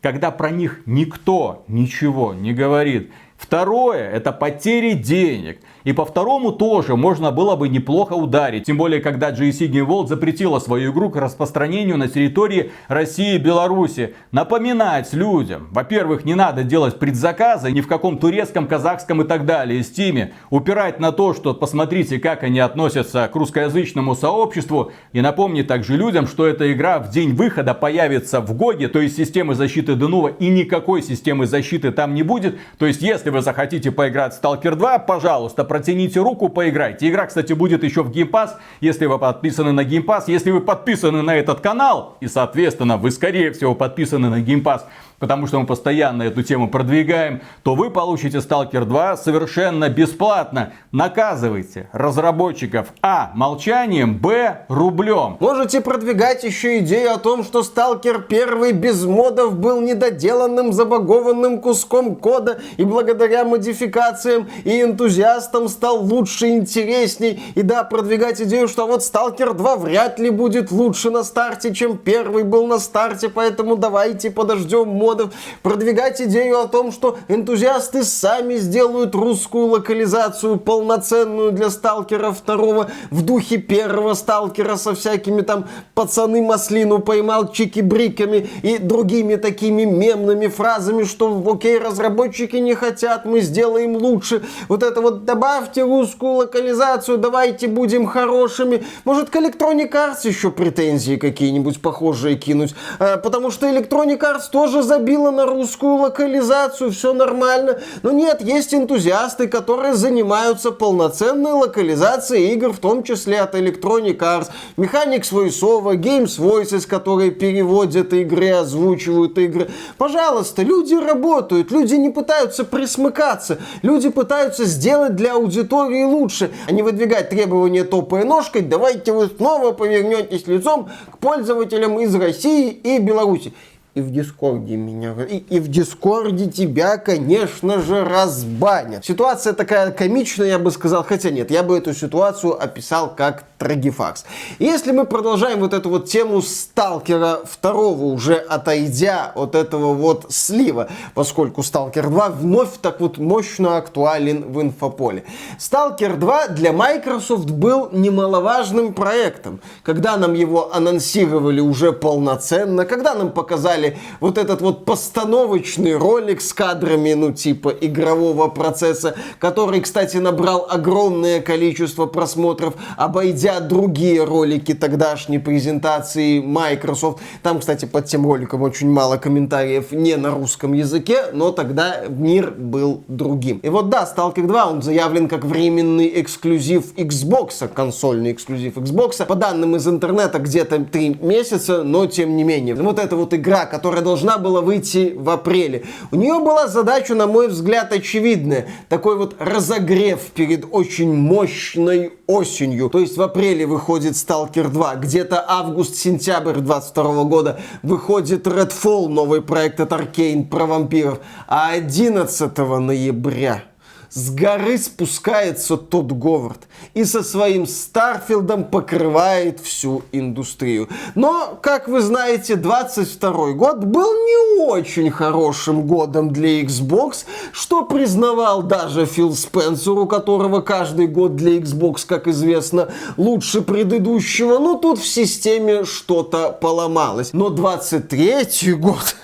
когда 0.01 0.31
про 0.31 0.49
них 0.51 0.81
никто 0.85 1.63
ничего 1.67 2.33
не 2.33 2.53
говорит. 2.53 3.11
Второе 3.37 4.09
это 4.09 4.31
потери 4.31 4.93
денег. 4.93 5.59
И 5.85 5.93
по 5.93 6.03
второму 6.03 6.51
тоже 6.51 6.97
можно 6.97 7.31
было 7.31 7.55
бы 7.55 7.69
неплохо 7.69 8.13
ударить. 8.13 8.65
Тем 8.65 8.77
более, 8.77 8.99
когда 8.99 9.31
GSC 9.31 9.69
Game 9.69 9.87
World 9.87 10.07
запретила 10.07 10.59
свою 10.59 10.91
игру 10.91 11.09
к 11.09 11.15
распространению 11.15 11.97
на 11.97 12.07
территории 12.07 12.71
России 12.87 13.35
и 13.35 13.37
Беларуси. 13.37 14.15
Напоминать 14.31 15.13
людям. 15.13 15.67
Во-первых, 15.71 16.25
не 16.25 16.33
надо 16.33 16.63
делать 16.63 16.97
предзаказы 16.97 17.71
ни 17.71 17.81
в 17.81 17.87
каком 17.87 18.17
турецком, 18.17 18.67
казахском 18.67 19.21
и 19.21 19.25
так 19.25 19.45
далее 19.45 19.83
стиме. 19.83 20.33
Упирать 20.49 20.99
на 20.99 21.11
то, 21.11 21.35
что 21.35 21.53
посмотрите, 21.53 22.17
как 22.17 22.41
они 22.41 22.59
относятся 22.59 23.29
к 23.31 23.35
русскоязычному 23.35 24.15
сообществу. 24.15 24.91
И 25.13 25.21
напомни 25.21 25.61
также 25.61 25.95
людям, 25.95 26.25
что 26.25 26.47
эта 26.47 26.73
игра 26.73 26.97
в 26.97 27.11
день 27.11 27.33
выхода 27.33 27.75
появится 27.75 28.41
в 28.41 28.55
ГОГе, 28.55 28.87
то 28.87 28.99
есть 28.99 29.17
системы 29.17 29.53
защиты 29.53 29.93
Денува, 29.93 30.29
и 30.29 30.47
никакой 30.49 31.03
системы 31.03 31.45
защиты 31.45 31.91
там 31.91 32.15
не 32.15 32.23
будет. 32.23 32.57
То 32.79 32.87
есть, 32.87 33.03
если 33.03 33.29
вы 33.29 33.41
захотите 33.41 33.91
поиграть 33.91 34.33
в 34.33 34.43
Stalker 34.43 34.75
2, 34.75 34.99
пожалуйста, 34.99 35.63
протяните 35.75 36.21
руку, 36.21 36.47
поиграйте. 36.47 37.09
Игра, 37.09 37.25
кстати, 37.25 37.51
будет 37.51 37.83
еще 37.83 38.01
в 38.01 38.09
Game 38.09 38.31
Pass, 38.31 38.51
если 38.79 39.07
вы 39.07 39.19
подписаны 39.19 39.73
на 39.73 39.81
Game 39.81 40.05
Pass. 40.05 40.23
Если 40.27 40.49
вы 40.49 40.61
подписаны 40.61 41.21
на 41.21 41.35
этот 41.35 41.59
канал, 41.59 42.15
и, 42.21 42.27
соответственно, 42.29 42.95
вы, 42.95 43.11
скорее 43.11 43.51
всего, 43.51 43.75
подписаны 43.75 44.29
на 44.29 44.41
Game 44.41 44.63
Pass, 44.63 44.83
потому 45.19 45.47
что 45.47 45.59
мы 45.59 45.65
постоянно 45.65 46.23
эту 46.23 46.43
тему 46.43 46.69
продвигаем, 46.69 47.41
то 47.63 47.75
вы 47.75 47.89
получите 47.89 48.37
Stalker 48.37 48.85
2 48.85 49.17
совершенно 49.17 49.89
бесплатно. 49.89 50.73
Наказывайте 50.91 51.89
разработчиков 51.91 52.87
А. 53.01 53.31
Молчанием, 53.33 54.17
Б. 54.17 54.65
Рублем. 54.69 55.37
Можете 55.39 55.81
продвигать 55.81 56.43
еще 56.43 56.79
идею 56.79 57.13
о 57.13 57.17
том, 57.17 57.43
что 57.43 57.61
Stalker 57.61 58.23
1 58.27 58.79
без 58.79 59.03
модов 59.05 59.57
был 59.57 59.81
недоделанным, 59.81 60.73
забагованным 60.73 61.61
куском 61.61 62.15
кода 62.15 62.59
и 62.77 62.83
благодаря 62.83 63.43
модификациям 63.45 64.47
и 64.63 64.81
энтузиастам 64.81 65.64
стал 65.69 66.03
лучше, 66.03 66.49
интересней. 66.49 67.41
И 67.55 67.61
да, 67.61 67.83
продвигать 67.83 68.41
идею, 68.41 68.67
что 68.67 68.87
вот 68.87 69.01
Stalker 69.01 69.53
2 69.53 69.75
вряд 69.77 70.19
ли 70.19 70.29
будет 70.29 70.71
лучше 70.71 71.09
на 71.09 71.23
старте, 71.23 71.73
чем 71.73 71.97
первый 71.97 72.43
был 72.43 72.67
на 72.67 72.79
старте, 72.79 73.29
поэтому 73.29 73.75
давайте 73.75 74.31
подождем 74.31 74.87
модов, 74.89 75.33
продвигать 75.61 76.21
идею 76.21 76.59
о 76.59 76.67
том, 76.67 76.91
что 76.91 77.17
энтузиасты 77.27 78.03
сами 78.03 78.55
сделают 78.55 79.15
русскую 79.15 79.67
локализацию 79.67 80.57
полноценную 80.57 81.51
для 81.51 81.69
Сталкера 81.69 82.31
второго 82.31 82.89
в 83.11 83.21
духе 83.23 83.57
первого 83.57 84.13
Сталкера 84.13 84.75
со 84.75 84.95
всякими 84.95 85.41
там 85.41 85.67
пацаны 85.93 86.41
маслину 86.41 86.99
поймал 86.99 87.51
чики-бриками 87.51 88.47
и 88.63 88.77
другими 88.77 89.35
такими 89.35 89.83
мемными 89.83 90.47
фразами, 90.47 91.03
что 91.03 91.43
окей, 91.45 91.77
разработчики 91.77 92.57
не 92.57 92.75
хотят, 92.75 93.25
мы 93.25 93.41
сделаем 93.41 93.95
лучше. 93.95 94.43
Вот 94.69 94.83
это 94.83 95.01
вот 95.01 95.25
добавьте 95.55 95.83
русскую 95.83 96.33
локализацию, 96.33 97.17
давайте 97.17 97.69
будем 97.69 98.07
хорошими. 98.07 98.83
Может 99.05 99.29
к 99.29 99.35
Electronic 99.37 99.89
Arts 99.89 100.27
еще 100.27 100.51
претензии 100.51 101.15
какие-нибудь 101.15 101.81
похожие 101.81 102.35
кинуть, 102.35 102.75
а, 102.99 103.15
потому 103.15 103.51
что 103.51 103.65
Electronic 103.65 104.19
Arts 104.19 104.49
тоже 104.51 104.83
за 104.83 104.95
забила 104.95 105.31
на 105.31 105.45
русскую 105.45 105.95
локализацию, 105.95 106.91
все 106.91 107.13
нормально. 107.13 107.79
Но 108.01 108.11
нет, 108.11 108.41
есть 108.41 108.73
энтузиасты, 108.73 109.47
которые 109.47 109.93
занимаются 109.93 110.71
полноценной 110.71 111.51
локализацией 111.51 112.53
игр, 112.53 112.71
в 112.71 112.79
том 112.79 113.03
числе 113.03 113.39
от 113.41 113.55
Electronic 113.55 114.17
Arts, 114.17 114.47
Mechanics 114.77 115.31
Voiceover, 115.31 115.95
GamesVoice, 115.95 116.87
которые 116.87 117.31
переводят 117.31 118.13
игры, 118.13 118.51
озвучивают 118.51 119.37
игры. 119.37 119.69
Пожалуйста, 119.97 120.63
люди 120.63 120.95
работают, 120.95 121.71
люди 121.71 121.95
не 121.95 122.09
пытаются 122.09 122.63
пресмыкаться, 122.63 123.59
люди 123.81 124.09
пытаются 124.09 124.65
сделать 124.65 125.15
для 125.15 125.35
аудитории 125.45 126.03
лучше, 126.03 126.51
а 126.67 126.71
не 126.71 126.81
выдвигать 126.81 127.29
требования 127.29 127.83
топая 127.83 128.23
ножкой, 128.23 128.61
давайте 128.61 129.13
вы 129.13 129.27
снова 129.27 129.71
повернетесь 129.71 130.47
лицом 130.47 130.89
к 131.11 131.17
пользователям 131.19 131.99
из 131.99 132.13
России 132.15 132.71
и 132.71 132.99
Беларуси 132.99 133.53
и 133.95 134.01
в 134.01 134.11
Дискорде 134.11 134.75
меня... 134.75 135.15
И, 135.23 135.37
и 135.37 135.59
в 135.61 135.69
Дискорде 135.69 136.51
тебя, 136.51 136.97
конечно 136.97 137.81
же, 137.81 138.03
разбанят. 138.03 139.05
Ситуация 139.05 139.53
такая 139.53 139.91
комичная, 139.91 140.47
я 140.47 140.59
бы 140.59 140.69
сказал. 140.71 141.05
Хотя 141.05 141.29
нет, 141.29 141.49
я 141.49 141.63
бы 141.63 141.77
эту 141.77 141.93
ситуацию 141.93 142.61
описал 142.61 143.15
как 143.15 143.45
трагифарс. 143.57 144.25
Если 144.59 144.91
мы 144.91 145.05
продолжаем 145.05 145.59
вот 145.59 145.73
эту 145.73 145.89
вот 145.89 146.07
тему 146.07 146.41
Сталкера 146.41 147.39
второго, 147.45 148.03
уже 148.05 148.35
отойдя 148.35 149.31
от 149.35 149.55
этого 149.55 149.93
вот 149.93 150.27
слива, 150.29 150.89
поскольку 151.13 151.63
Сталкер 151.63 152.09
2 152.09 152.29
вновь 152.29 152.77
так 152.81 152.99
вот 152.99 153.17
мощно 153.17 153.77
актуален 153.77 154.51
в 154.51 154.61
инфополе. 154.61 155.23
Сталкер 155.57 156.17
2 156.17 156.47
для 156.49 156.73
Microsoft 156.73 157.49
был 157.49 157.89
немаловажным 157.91 158.93
проектом. 158.93 159.61
Когда 159.83 160.17
нам 160.17 160.33
его 160.33 160.73
анонсировали 160.73 161.59
уже 161.59 161.91
полноценно, 161.93 162.85
когда 162.85 163.13
нам 163.13 163.31
показали 163.31 163.97
вот 164.19 164.37
этот 164.37 164.61
вот 164.61 164.85
постановочный 164.85 165.95
ролик 165.95 166.41
с 166.41 166.53
кадрами, 166.53 167.13
ну, 167.13 167.31
типа 167.31 167.69
игрового 167.69 168.47
процесса, 168.47 169.15
который, 169.39 169.81
кстати, 169.81 170.17
набрал 170.17 170.67
огромное 170.69 171.41
количество 171.41 172.05
просмотров, 172.05 172.75
обойдя 172.97 173.54
другие 173.59 174.23
ролики 174.23 174.73
тогдашней 174.73 175.39
презентации 175.39 176.39
Microsoft. 176.39 177.19
Там, 177.41 177.59
кстати, 177.59 177.85
под 177.85 178.05
тем 178.05 178.25
роликом 178.25 178.61
очень 178.61 178.89
мало 178.89 179.17
комментариев 179.17 179.91
не 179.91 180.15
на 180.15 180.31
русском 180.31 180.73
языке, 180.73 181.25
но 181.33 181.51
тогда 181.51 182.05
мир 182.09 182.51
был 182.51 183.03
другим. 183.07 183.59
И 183.59 183.69
вот 183.69 183.89
да, 183.89 184.03
Stalker 184.03 184.45
2, 184.45 184.65
он 184.65 184.81
заявлен 184.81 185.27
как 185.27 185.45
временный 185.45 186.11
эксклюзив 186.21 186.93
Xbox, 186.95 187.67
консольный 187.73 188.31
эксклюзив 188.31 188.77
Xbox. 188.77 189.25
По 189.25 189.35
данным 189.35 189.75
из 189.75 189.87
интернета, 189.87 190.39
где-то 190.39 190.83
3 190.83 191.17
месяца, 191.21 191.83
но 191.83 192.05
тем 192.05 192.35
не 192.35 192.43
менее. 192.43 192.75
Вот 192.75 192.99
эта 192.99 193.15
вот 193.15 193.33
игра, 193.33 193.65
которая 193.65 194.01
должна 194.01 194.37
была 194.37 194.61
выйти 194.61 195.13
в 195.15 195.29
апреле. 195.29 195.83
У 196.11 196.15
нее 196.15 196.39
была 196.39 196.67
задача, 196.67 197.15
на 197.15 197.27
мой 197.27 197.47
взгляд, 197.47 197.91
очевидная. 197.91 198.67
Такой 198.89 199.17
вот 199.17 199.35
разогрев 199.39 200.19
перед 200.33 200.65
очень 200.71 201.13
мощной 201.13 202.13
осенью. 202.27 202.89
То 202.89 202.99
есть 202.99 203.17
в 203.17 203.21
апреле 203.35 203.65
выходит 203.65 204.13
Stalker 204.13 204.69
2, 204.69 204.95
где-то 204.95 205.43
август-сентябрь 205.45 206.59
22 206.61 207.23
года 207.25 207.59
выходит 207.83 208.47
Redfall, 208.47 209.09
новый 209.09 209.41
проект 209.41 209.81
от 209.81 209.91
Arkane 209.91 210.47
про 210.47 210.65
вампиров, 210.65 211.19
а 211.45 211.71
11 211.71 212.57
ноября 212.57 213.63
с 214.09 214.29
горы 214.29 214.77
спускается 214.77 215.77
тот 215.77 216.11
Говард 216.11 216.67
и 216.93 217.03
со 217.03 217.23
своим 217.23 217.65
Старфилдом 217.67 218.65
покрывает 218.65 219.59
всю 219.59 220.03
индустрию. 220.11 220.89
Но, 221.15 221.57
как 221.61 221.87
вы 221.87 222.01
знаете, 222.01 222.55
22 222.55 223.51
год 223.53 223.83
был 223.83 224.11
не 224.11 224.61
очень 224.63 225.11
хорошим 225.11 225.87
годом 225.87 226.31
для 226.31 226.61
Xbox, 226.61 227.25
что 227.51 227.83
признавал 227.83 228.63
даже 228.63 229.05
Фил 229.05 229.35
Спенсер, 229.35 229.93
у 229.93 230.07
которого 230.07 230.61
каждый 230.61 231.07
год 231.07 231.35
для 231.35 231.57
Xbox, 231.57 232.05
как 232.05 232.27
известно, 232.27 232.89
лучше 233.17 233.61
предыдущего. 233.61 234.59
Но 234.59 234.75
тут 234.75 234.99
в 234.99 235.07
системе 235.07 235.85
что-то 235.85 236.51
поломалось. 236.51 237.33
Но 237.33 237.49
23 237.49 238.73
год 238.73 239.15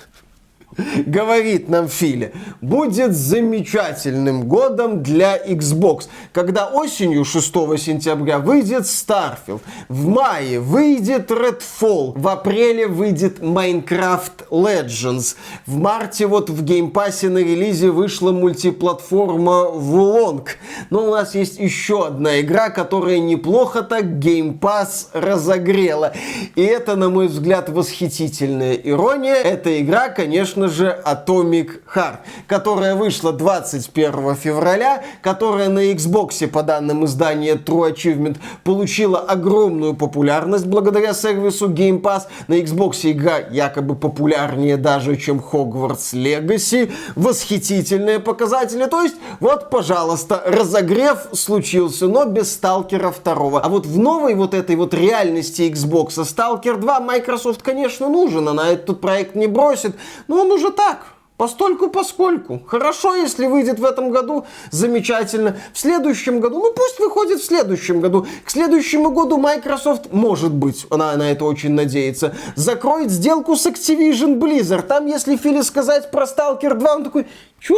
говорит 1.06 1.68
нам 1.68 1.88
Филя, 1.88 2.32
будет 2.60 3.14
замечательным 3.14 4.48
годом 4.48 5.02
для 5.02 5.36
Xbox, 5.36 6.08
когда 6.32 6.66
осенью 6.66 7.24
6 7.24 7.44
сентября 7.78 8.38
выйдет 8.38 8.82
Starfield, 8.82 9.60
в 9.88 10.08
мае 10.08 10.60
выйдет 10.60 11.30
Redfall, 11.30 12.18
в 12.18 12.28
апреле 12.28 12.86
выйдет 12.86 13.40
Minecraft 13.40 14.48
Legends, 14.50 15.36
в 15.66 15.76
марте 15.76 16.26
вот 16.26 16.50
в 16.50 16.64
Game 16.64 16.92
Pass 16.92 17.21
е 17.21 17.28
на 17.28 17.38
релизе 17.38 17.90
вышла 17.90 18.32
мультиплатформа 18.32 19.70
Wo 19.72 19.93
Long, 19.93 20.46
но 20.90 21.06
у 21.06 21.10
нас 21.10 21.34
есть 21.34 21.58
еще 21.58 22.06
одна 22.06 22.40
игра, 22.40 22.70
которая 22.70 23.18
неплохо 23.18 23.82
так 23.82 24.04
нас 24.22 25.08
разогрела, 25.12 26.12
и 26.54 26.62
это, 26.62 26.96
на 26.96 27.10
мой 27.10 27.28
взгляд, 27.28 27.68
восхитительная 27.68 28.74
ирония, 28.74 29.34
эта 29.34 29.80
игра, 29.80 30.08
конечно, 30.08 30.61
конечно 30.62 30.68
же, 30.68 30.98
Atomic 31.04 31.82
Heart, 31.94 32.18
которая 32.46 32.94
вышла 32.94 33.32
21 33.32 34.34
февраля, 34.36 35.02
которая 35.22 35.68
на 35.68 35.92
Xbox, 35.92 36.46
по 36.48 36.62
данным 36.62 37.04
издания 37.04 37.54
True 37.54 37.92
Achievement, 37.92 38.36
получила 38.64 39.18
огромную 39.20 39.94
популярность 39.94 40.66
благодаря 40.66 41.14
сервису 41.14 41.68
Game 41.68 42.00
Pass. 42.00 42.22
На 42.48 42.54
Xbox 42.54 43.10
игра 43.10 43.38
якобы 43.38 43.94
популярнее 43.94 44.76
даже, 44.76 45.16
чем 45.16 45.38
Hogwarts 45.38 46.14
Legacy. 46.14 46.90
Восхитительные 47.16 48.20
показатели. 48.20 48.86
То 48.86 49.02
есть, 49.02 49.16
вот, 49.40 49.70
пожалуйста, 49.70 50.42
разогрев 50.46 51.26
случился, 51.32 52.06
но 52.06 52.24
без 52.24 52.52
Сталкера 52.52 53.12
2. 53.12 53.60
А 53.60 53.68
вот 53.68 53.86
в 53.86 53.98
новой 53.98 54.34
вот 54.34 54.54
этой 54.54 54.76
вот 54.76 54.94
реальности 54.94 55.62
Xbox 55.62 56.10
Stalker 56.18 56.76
2 56.76 57.00
Microsoft, 57.00 57.62
конечно, 57.62 58.08
нужен. 58.08 58.48
Она 58.48 58.70
этот 58.70 59.00
проект 59.00 59.34
не 59.34 59.46
бросит, 59.46 59.96
но 60.28 60.42
он 60.42 60.51
уже 60.52 60.70
так. 60.70 61.06
Постольку 61.36 61.88
поскольку. 61.88 62.62
Хорошо, 62.66 63.16
если 63.16 63.46
выйдет 63.46 63.80
в 63.80 63.84
этом 63.84 64.10
году, 64.10 64.46
замечательно. 64.70 65.56
В 65.72 65.78
следующем 65.78 66.38
году, 66.38 66.60
ну 66.60 66.72
пусть 66.72 67.00
выходит 67.00 67.40
в 67.40 67.44
следующем 67.44 68.00
году. 68.00 68.26
К 68.44 68.50
следующему 68.50 69.10
году 69.10 69.38
Microsoft, 69.38 70.12
может 70.12 70.52
быть, 70.52 70.86
она 70.90 71.16
на 71.16 71.32
это 71.32 71.44
очень 71.44 71.72
надеется, 71.72 72.36
закроет 72.54 73.10
сделку 73.10 73.56
с 73.56 73.66
Activision 73.66 74.38
Blizzard. 74.38 74.82
Там, 74.82 75.06
если 75.06 75.36
Фили 75.36 75.62
сказать 75.62 76.12
про 76.12 76.26
Stalker 76.26 76.74
2, 76.74 76.94
он 76.94 77.04
такой, 77.04 77.26
чё? 77.58 77.76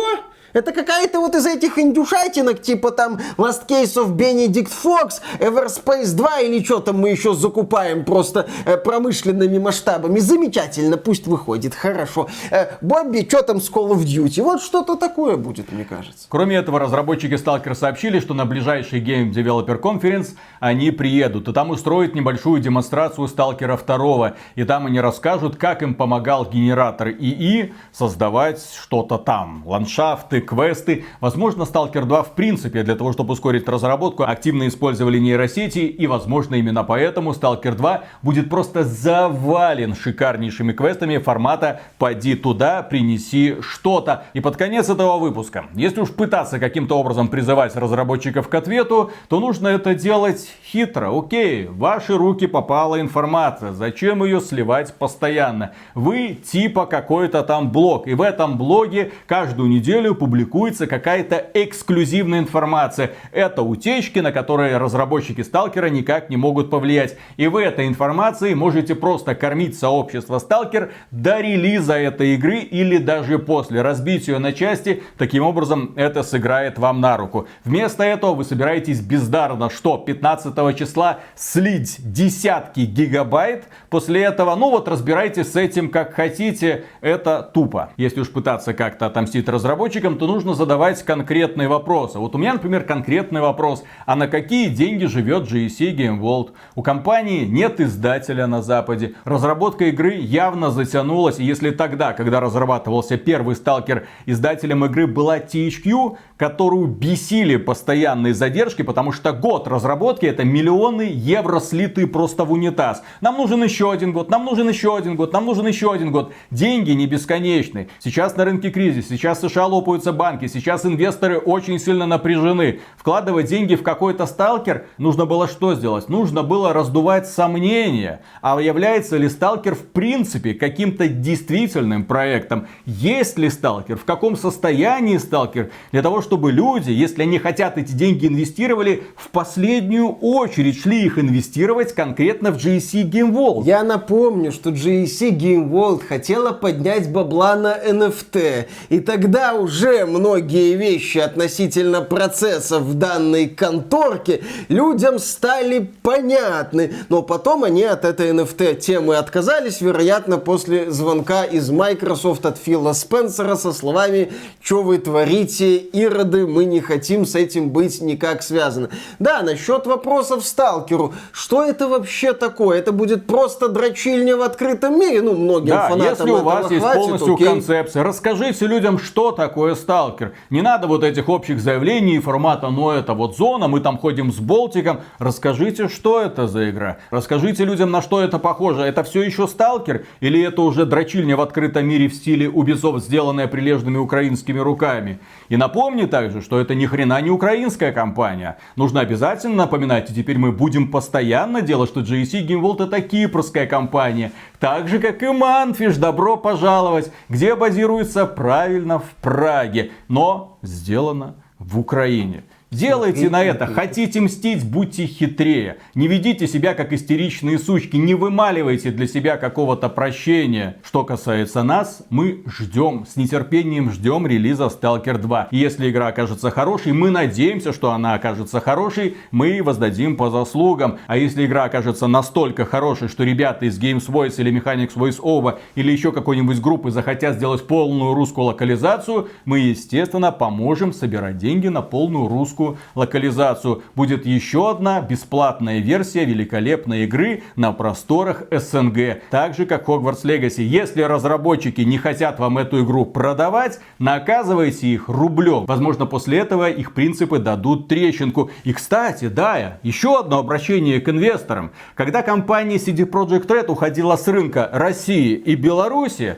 Это 0.55 0.71
какая-то 0.71 1.19
вот 1.19 1.35
из 1.35 1.47
этих 1.47 1.79
индюшатинок, 1.79 2.62
типа 2.62 2.93
там 2.93 3.19
Last 3.37 3.67
Case 3.69 3.97
of 3.97 4.14
Benedict 4.17 4.71
Fox, 4.85 5.21
Everspace 5.40 6.14
2 6.14 6.40
или 6.43 6.64
что 6.64 6.79
там 6.79 7.01
мы 7.01 7.11
еще 7.11 7.35
закупаем 7.35 8.05
просто 8.05 8.47
э, 8.64 8.77
промышленными 8.77 9.59
масштабами. 9.59 10.21
Замечательно, 10.21 10.97
пусть 10.97 11.27
выходит, 11.27 11.75
хорошо. 11.75 12.29
Э, 12.53 12.77
Бобби, 12.81 13.27
что 13.29 13.43
там 13.43 13.61
с 13.61 13.69
Call 13.69 13.90
of 13.90 14.05
Duty? 14.05 14.43
Вот 14.43 14.62
что-то 14.62 14.95
такое 14.95 15.37
будет, 15.37 15.73
мне 15.73 15.85
кажется. 15.85 16.27
Кроме 16.29 16.55
этого, 16.55 16.79
разработчики 16.79 17.35
Stalker 17.35 17.75
сообщили, 17.75 18.21
что 18.21 18.33
на 18.33 18.45
ближайший 18.45 19.01
Game 19.01 19.33
Developer 19.33 19.81
Conference 19.81 20.37
они 20.61 20.93
приедут, 20.93 21.49
и 21.49 21.53
там 21.53 21.71
устроят 21.71 22.14
небольшую 22.14 22.62
демонстрацию 22.62 23.27
Stalker 23.27 23.77
2, 23.77 24.35
и 24.55 24.62
там 24.62 24.87
они 24.87 25.01
расскажут, 25.01 25.57
как 25.57 25.83
им 25.83 25.97
помогал 25.97 26.49
генератор 26.49 27.09
ИИ 27.09 27.75
создавать 27.90 28.64
что-то 28.81 29.19
там. 29.19 29.64
Ландшафты, 29.67 30.43
квесты. 30.44 31.04
Возможно, 31.20 31.62
Stalker 31.62 32.04
2 32.04 32.22
в 32.22 32.35
принципе 32.35 32.83
для 32.83 32.96
того, 32.96 33.12
чтобы 33.12 33.33
ускорить 33.33 33.68
разработку, 33.68 34.24
активно 34.24 34.68
использовали 34.68 35.18
нейросети. 35.18 35.80
И, 35.80 36.07
возможно, 36.07 36.57
именно 36.57 36.85
поэтому 36.85 37.33
Stalker 37.33 37.74
2 37.74 38.04
будет 38.22 38.50
просто 38.50 38.85
завален 38.85 39.94
шикарнейшими 39.94 40.72
квестами 40.72 41.18
формата 41.18 41.80
«Пойди 41.98 42.35
туда, 42.35 42.83
принеси 42.83 43.57
что-то». 43.61 44.24
И 44.35 44.40
под 44.40 44.57
конец 44.57 44.88
этого 44.88 45.18
выпуска, 45.18 45.66
если 45.74 46.00
уж 46.00 46.11
пытаться 46.11 46.59
каким-то 46.59 46.98
образом 46.98 47.28
призывать 47.28 47.74
разработчиков 47.76 48.48
к 48.48 48.54
ответу, 48.54 49.11
то 49.28 49.40
нужно 49.40 49.68
это 49.68 49.94
делать 49.94 50.48
хитро. 50.70 51.16
Окей, 51.18 51.66
в 51.66 51.78
ваши 51.78 52.16
руки 52.16 52.46
попала 52.46 53.00
информация. 53.00 53.72
Зачем 53.72 54.24
ее 54.24 54.40
сливать 54.40 54.94
постоянно? 54.94 55.72
Вы 55.94 56.35
типа 56.35 56.87
какой-то 56.87 57.42
там 57.42 57.70
блог. 57.70 58.07
И 58.07 58.14
в 58.14 58.22
этом 58.22 58.59
блоге 58.59 59.12
каждую 59.26 59.68
неделю 59.68 60.14
публикуете 60.14 60.34
публикуется 60.35 60.88
какая-то 60.88 61.47
эксклюзивная 61.55 62.40
информация. 62.40 63.12
Это 63.31 63.62
утечки, 63.62 64.18
на 64.18 64.33
которые 64.33 64.79
разработчики 64.79 65.42
Сталкера 65.42 65.87
никак 65.87 66.29
не 66.29 66.37
могут 66.37 66.70
повлиять. 66.70 67.16
И 67.37 67.47
вы 67.47 67.62
этой 67.62 67.87
информацией 67.87 68.57
можете 68.57 68.97
просто 68.97 69.37
кормить 69.37 69.79
сообщество 69.79 70.40
Сталкер 70.40 70.90
до 71.12 71.38
релиза 71.38 71.94
этой 71.94 72.35
игры 72.35 72.59
или 72.59 72.97
даже 72.97 73.38
после. 73.38 73.81
Разбить 73.81 74.27
ее 74.27 74.40
на 74.40 74.53
части, 74.53 75.05
таким 75.18 75.44
образом 75.44 75.92
это 75.94 76.25
сыграет 76.25 76.81
вам 76.81 77.01
на 77.01 77.16
руку. 77.16 77.47
Вместо 77.62 78.03
этого 78.03 78.35
вы 78.35 78.42
собираетесь 78.42 79.01
бездарно, 79.01 79.70
что 79.70 79.99
15 79.99 80.77
числа 80.77 81.20
слить 81.37 81.99
десятки 82.01 82.81
гигабайт. 82.81 83.66
После 83.88 84.25
этого, 84.25 84.57
ну 84.57 84.70
вот 84.70 84.88
разбирайтесь 84.88 85.53
с 85.53 85.55
этим 85.55 85.90
как 85.90 86.12
хотите, 86.14 86.87
это 87.03 87.49
тупо. 87.55 87.92
Если 87.97 88.18
уж 88.18 88.31
пытаться 88.31 88.75
как-то 88.75 89.07
отомстить 89.07 89.49
разработчикам, 89.49 90.13
то 90.14 90.27
нужно 90.27 90.55
задавать 90.55 91.03
конкретные 91.03 91.68
вопросы. 91.68 92.18
Вот 92.18 92.35
у 92.35 92.38
меня, 92.38 92.55
например, 92.55 92.85
конкретный 92.85 93.40
вопрос. 93.40 93.85
А 94.07 94.16
на 94.16 94.29
какие 94.29 94.68
деньги 94.68 95.07
живет 95.07 95.50
GSC 95.50 95.94
Game 95.96 96.20
World? 96.20 96.50
У 96.74 96.83
компании 96.83 97.44
нет 97.44 97.81
издателя 97.81 98.46
на 98.46 98.62
Западе. 98.62 99.14
Разработка 99.24 99.87
игры 99.87 100.14
явно 100.14 100.70
затянулась. 100.70 101.38
И 101.38 101.44
если 101.44 101.70
тогда, 101.70 102.12
когда 102.12 102.40
разрабатывался 102.40 103.16
первый 103.16 103.57
сталкер, 103.57 104.07
издателем 104.27 104.85
игры 104.85 105.07
была 105.07 105.38
THQ, 105.38 106.16
которую 106.37 106.88
бесили 106.88 107.57
постоянные 107.57 108.35
задержки, 108.35 108.83
потому 108.83 109.12
что 109.12 109.33
год 109.33 109.68
разработки 109.68 110.27
это 110.27 110.44
миллионы 110.44 111.03
евро 111.12 111.61
слитые 111.61 112.07
просто 112.07 112.44
в 112.44 112.53
унитаз. 112.53 113.03
Нам 113.20 113.37
нужен 113.37 113.62
еще 113.62 113.92
один 113.92 114.12
год, 114.12 114.31
нам 114.31 114.44
нужен 114.44 114.68
еще 114.68 114.96
один 114.96 115.16
год, 115.16 115.33
нам 115.33 115.46
нужен 115.46 115.66
еще 115.66 115.92
один 115.92 116.11
год. 116.11 116.33
Деньги 116.50 116.90
не 116.92 117.07
бесконечны. 117.07 117.88
Сейчас 117.98 118.37
на 118.37 118.44
рынке 118.44 118.70
кризис, 118.70 119.09
сейчас 119.09 119.40
США 119.40 119.66
лопаются 119.66 120.04
банки, 120.12 120.47
сейчас 120.47 120.85
инвесторы 120.85 121.38
очень 121.38 121.79
сильно 121.79 122.07
напряжены. 122.07 122.81
Вкладывать 122.97 123.47
деньги 123.47 123.75
в 123.75 123.83
какой-то 123.83 124.27
сталкер 124.27 124.87
нужно 124.99 125.27
было 125.27 125.49
что 125.49 125.75
сделать? 125.75 126.09
Нужно 126.09 126.43
было 126.43 126.73
раздувать 126.73 127.29
сомнения. 127.29 128.21
А 128.43 128.61
является 128.61 129.17
ли 129.17 129.29
сталкер 129.29 129.75
в 129.75 129.87
принципе 129.87 130.55
каким-то 130.55 131.09
действительным 131.09 132.05
проектом? 132.05 132.69
Есть 132.87 133.38
ли 133.38 133.49
сталкер? 133.51 133.97
В 133.97 134.05
каком 134.05 134.37
состоянии 134.37 135.19
сталкер? 135.19 135.71
Для 135.93 136.03
того, 136.03 136.23
чтобы 136.23 136.53
люди, 136.53 136.90
если 136.90 137.23
они 137.23 137.38
хотят 137.38 137.79
эти 137.79 137.93
деньги 137.93 138.27
инвестировали, 138.27 139.05
в 139.17 139.29
последнюю 139.31 140.11
очередь 140.21 140.81
шли 140.81 141.05
их 141.05 141.19
инвестировать 141.19 141.95
конкретно 141.95 142.51
в 142.51 142.57
GSC 142.57 143.11
Game 143.11 143.33
World. 143.33 143.64
Я 143.64 143.83
напомню, 143.83 144.53
что 144.53 144.71
GSC 144.71 145.31
Game 145.31 145.71
World 145.71 146.03
хотела 146.07 146.53
поднять 146.53 147.11
бабла 147.11 147.57
на 147.57 147.77
NFT. 147.77 148.67
И 148.88 149.01
тогда 149.01 149.55
уже 149.55 149.93
многие 150.02 150.74
вещи 150.74 151.18
относительно 151.18 152.02
процессов 152.02 152.83
в 152.83 152.94
данной 152.94 153.48
конторке 153.48 154.42
людям 154.68 155.18
стали 155.18 155.90
понятны. 156.02 156.94
Но 157.09 157.22
потом 157.22 157.64
они 157.64 157.85
от 157.85 158.04
этой 158.04 158.30
NFT 158.30 158.74
темы 158.76 159.16
отказались, 159.16 159.80
вероятно, 159.80 160.38
после 160.38 160.90
звонка 160.90 161.44
из 161.44 161.70
Microsoft 161.70 162.44
от 162.46 162.59
Фила 162.59 162.92
Спенсера 162.92 163.54
со 163.54 163.72
словами 163.72 164.33
«Что 164.61 164.83
вы 164.83 164.98
творите, 164.98 165.76
ироды, 165.76 166.46
мы 166.46 166.64
не 166.64 166.80
хотим 166.80 167.24
с 167.26 167.35
этим 167.35 167.70
быть 167.70 168.00
никак 168.00 168.42
связаны». 168.42 168.88
Да, 169.18 169.42
насчет 169.42 169.87
вопросов 169.87 170.44
Сталкеру. 170.44 171.14
Что 171.33 171.64
это 171.64 171.88
вообще 171.88 172.33
такое? 172.33 172.78
Это 172.78 172.92
будет 172.92 173.26
просто 173.26 173.68
дрочильня 173.68 174.37
в 174.37 174.42
открытом 174.42 174.98
мире? 174.98 175.22
Ну, 175.22 175.35
многим 175.35 175.74
да, 175.74 175.88
фанатам 175.88 176.26
если 176.26 176.30
у 176.30 176.42
вас 176.42 176.70
есть 176.70 176.83
хватит, 176.83 177.00
полностью 177.00 177.35
окей. 177.35 177.46
концепция, 177.46 178.02
расскажите 178.02 178.66
людям, 178.66 178.98
что 178.98 179.33
такое 179.33 179.74
Сталкер. 179.85 180.33
Не 180.49 180.62
надо 180.62 180.87
вот 180.87 181.05
этих 181.05 181.29
общих 181.29 181.61
заявлений 181.61 182.18
формата, 182.18 182.70
но 182.70 182.90
это 182.90 183.12
вот 183.12 183.37
зона, 183.37 183.68
мы 183.68 183.81
там 183.81 183.99
ходим 183.99 184.33
с 184.33 184.38
Болтиком. 184.38 185.01
Расскажите, 185.18 185.88
что 185.88 186.23
это 186.23 186.49
за 186.49 186.70
игра? 186.70 186.97
Расскажите 187.11 187.66
людям, 187.66 187.90
на 187.90 188.01
что 188.01 188.23
это 188.23 188.38
похоже. 188.38 188.81
Это 188.81 189.05
все 189.05 189.23
еще 189.23 189.47
Сталкер? 189.47 190.07
Или 190.20 190.42
это 190.42 190.62
уже 190.62 190.87
дрочильня 190.87 191.37
в 191.37 191.42
открытом 191.42 191.87
мире 191.87 192.09
в 192.09 192.14
стиле 192.14 192.47
Ubisoft, 192.47 193.01
сделанная 193.01 193.47
прилежными 193.47 193.99
украинскими 193.99 194.59
руками? 194.59 195.18
И 195.51 195.59
напомни 195.59 196.07
также, 196.07 196.40
что 196.40 196.59
это 196.59 196.75
ни 196.75 196.87
хрена 196.87 197.20
не 197.20 197.29
украинская 197.31 197.92
компания. 197.92 198.57
Нужно 198.77 199.01
обязательно 199.01 199.57
напоминать, 199.57 200.11
и 200.11 200.14
теперь 200.14 200.38
мы 200.38 200.51
будем 200.51 200.90
постоянно 200.90 201.61
делать, 201.61 201.90
что 201.90 202.01
GSC 202.01 202.47
Game 202.47 202.62
World 202.62 202.87
это 202.87 203.03
кипрская 203.03 203.66
компания. 203.66 204.33
Так 204.64 204.88
же, 204.88 204.98
как 204.98 205.22
и 205.22 205.29
Манфиш, 205.29 205.96
добро 205.98 206.38
пожаловать, 206.38 207.12
где 207.29 207.55
базируется 207.55 208.24
правильно 208.24 208.98
в 208.98 209.11
Праге, 209.20 209.90
но 210.09 210.59
сделано 210.62 211.35
в 211.59 211.79
Украине. 211.79 212.44
Делайте 212.75 213.31
на 213.31 213.45
это. 213.45 213.67
Хотите 213.67 214.21
мстить, 214.21 214.69
будьте 214.69 215.07
хитрее. 215.07 215.79
Не 215.95 216.09
ведите 216.09 216.49
себя 216.49 216.75
как 216.75 216.93
истеричные 216.93 217.61
сучки. 217.61 217.97
Не 217.97 218.15
вымаливайте 218.15 218.91
для 218.91 219.07
себя 219.07 219.37
какого-то 219.37 219.89
прощения. 219.89 220.79
Что 220.83 221.05
касается 221.05 221.63
нас, 221.63 222.03
мы 222.11 222.43
ждем, 222.47 223.07
с 223.09 223.15
нетерпением 223.15 223.93
ждем 223.93 224.27
релиза 224.27 224.65
Stalker 224.65 225.19
2. 225.19 225.49
И 225.53 225.57
если 225.57 225.89
игра 225.89 226.09
окажется 226.09 226.51
хорошей, 226.51 226.93
мы 226.93 227.11
надеемся, 227.11 227.73
что 227.73 227.93
она 227.93 228.15
окажется 228.15 228.61
хорошей, 228.61 229.17
мы 229.31 229.63
воздадим 229.63 230.17
по 230.17 230.31
заслугам. 230.31 230.99
А 231.07 231.17
если 231.17 231.47
игра 231.47 231.65
окажется 231.65 232.09
настолько 232.09 232.65
хорошей, 232.65 233.07
что 233.07 233.23
ребята 233.23 233.67
из 233.67 233.79
Games 233.79 234.09
Voice 234.09 234.35
или 234.39 234.51
Mechanics 234.53 234.97
Voice 234.97 235.21
Over 235.21 235.59
или 235.77 235.93
еще 235.93 236.11
какой-нибудь 236.11 236.61
группы 236.61 236.91
захотят 236.91 237.37
сделать 237.37 237.69
полную 237.69 238.15
русскую 238.15 238.47
локализацию, 238.47 239.29
мы, 239.45 239.61
естественно, 239.61 240.33
поможем 240.33 240.93
собирать 240.93 241.39
деньги 241.39 241.69
на 241.69 241.81
полную 241.81 242.27
русскую 242.27 242.63
русскую 242.64 242.79
локализацию. 242.94 243.83
Будет 243.94 244.27
еще 244.27 244.70
одна 244.70 245.00
бесплатная 245.00 245.79
версия 245.81 246.24
великолепной 246.24 247.05
игры 247.05 247.42
на 247.57 247.72
просторах 247.72 248.44
СНГ. 248.50 249.22
Так 249.31 249.55
же 249.55 249.66
как 249.66 249.88
Hogwarts 249.88 250.24
Legacy. 250.24 250.62
Если 250.62 251.03
разработчики 251.03 251.83
не 251.83 251.98
хотят 251.98 252.38
вам 252.38 252.59
эту 252.59 252.85
игру 252.85 253.05
продавать, 253.05 253.81
наказывайте 253.98 254.88
их 254.88 255.09
рублем. 255.09 255.66
Возможно, 255.66 256.07
после 256.07 256.38
этого 256.38 256.70
их 256.70 256.94
принципы 256.94 257.38
дадут 257.38 257.88
трещинку. 257.88 258.50
И, 258.64 258.72
кстати, 258.72 259.29
да, 259.29 259.79
еще 259.83 260.20
одно 260.20 260.38
обращение 260.38 261.00
к 261.00 261.09
инвесторам. 261.09 261.72
Когда 261.94 262.22
компания 262.22 262.77
CD 262.77 263.09
Projekt 263.09 263.46
Red 263.46 263.70
уходила 263.70 264.16
с 264.16 264.27
рынка 264.29 264.68
России 264.72 265.35
и 265.35 265.55
Беларуси, 265.55 266.37